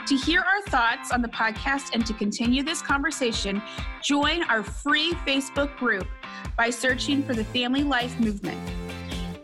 To 0.08 0.16
hear 0.16 0.40
our 0.40 0.62
thoughts 0.70 1.12
on 1.12 1.22
the 1.22 1.28
podcast 1.28 1.90
and 1.94 2.06
to 2.06 2.14
continue 2.14 2.64
this 2.64 2.82
conversation, 2.82 3.62
join 4.04 4.44
our 4.44 4.64
free 4.64 5.12
Facebook 5.28 5.76
group 5.78 6.08
by 6.56 6.70
searching 6.70 7.24
for 7.24 7.34
the 7.34 7.44
Family 7.44 7.84
Life 7.84 8.18
Movement. 8.20 8.58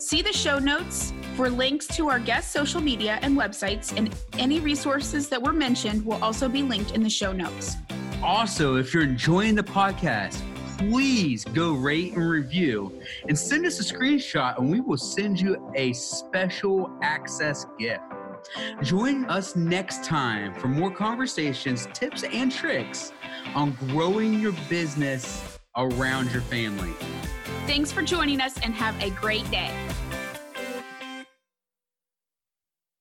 See 0.02 0.22
the 0.22 0.32
show 0.32 0.58
notes 0.58 1.14
for 1.36 1.50
links 1.50 1.88
to 1.88 2.10
our 2.10 2.20
guest 2.20 2.52
social 2.52 2.82
media 2.82 3.20
and 3.22 3.38
websites, 3.38 3.96
and 3.98 4.14
any 4.38 4.60
resources 4.60 5.30
that 5.30 5.42
were 5.42 5.54
mentioned 5.54 6.06
will 6.06 6.22
also 6.24 6.50
be 6.50 6.64
linked 6.64 6.92
in 6.92 7.04
the 7.04 7.10
show 7.10 7.32
notes. 7.32 7.76
Also, 8.24 8.76
if 8.76 8.94
you're 8.94 9.04
enjoying 9.04 9.56
the 9.56 9.64
podcast, 9.64 10.42
please 10.78 11.46
go 11.46 11.74
rate 11.74 12.14
and 12.14 12.30
review 12.30 13.02
and 13.28 13.38
send 13.38 13.66
us 13.66 13.80
a 13.80 13.94
screenshot, 13.94 14.58
and 14.58 14.70
we 14.70 14.82
will 14.82 14.98
send 14.98 15.40
you 15.40 15.72
a 15.76 15.94
special 15.94 16.90
access 17.02 17.66
gift. 17.80 18.02
Join 18.82 19.26
us 19.26 19.56
next 19.56 20.04
time 20.04 20.54
for 20.56 20.68
more 20.68 20.92
conversations, 20.92 21.88
tips, 21.94 22.24
and 22.24 22.52
tricks 22.52 23.14
on 23.54 23.72
growing 23.90 24.40
your 24.40 24.54
business 24.70 25.60
around 25.78 26.32
your 26.32 26.42
family. 26.42 26.94
Thanks 27.68 27.92
for 27.92 28.02
joining 28.02 28.42
us 28.42 28.60
and 28.62 28.74
have 28.74 29.00
a 29.02 29.12
great 29.12 29.50
day. 29.52 29.72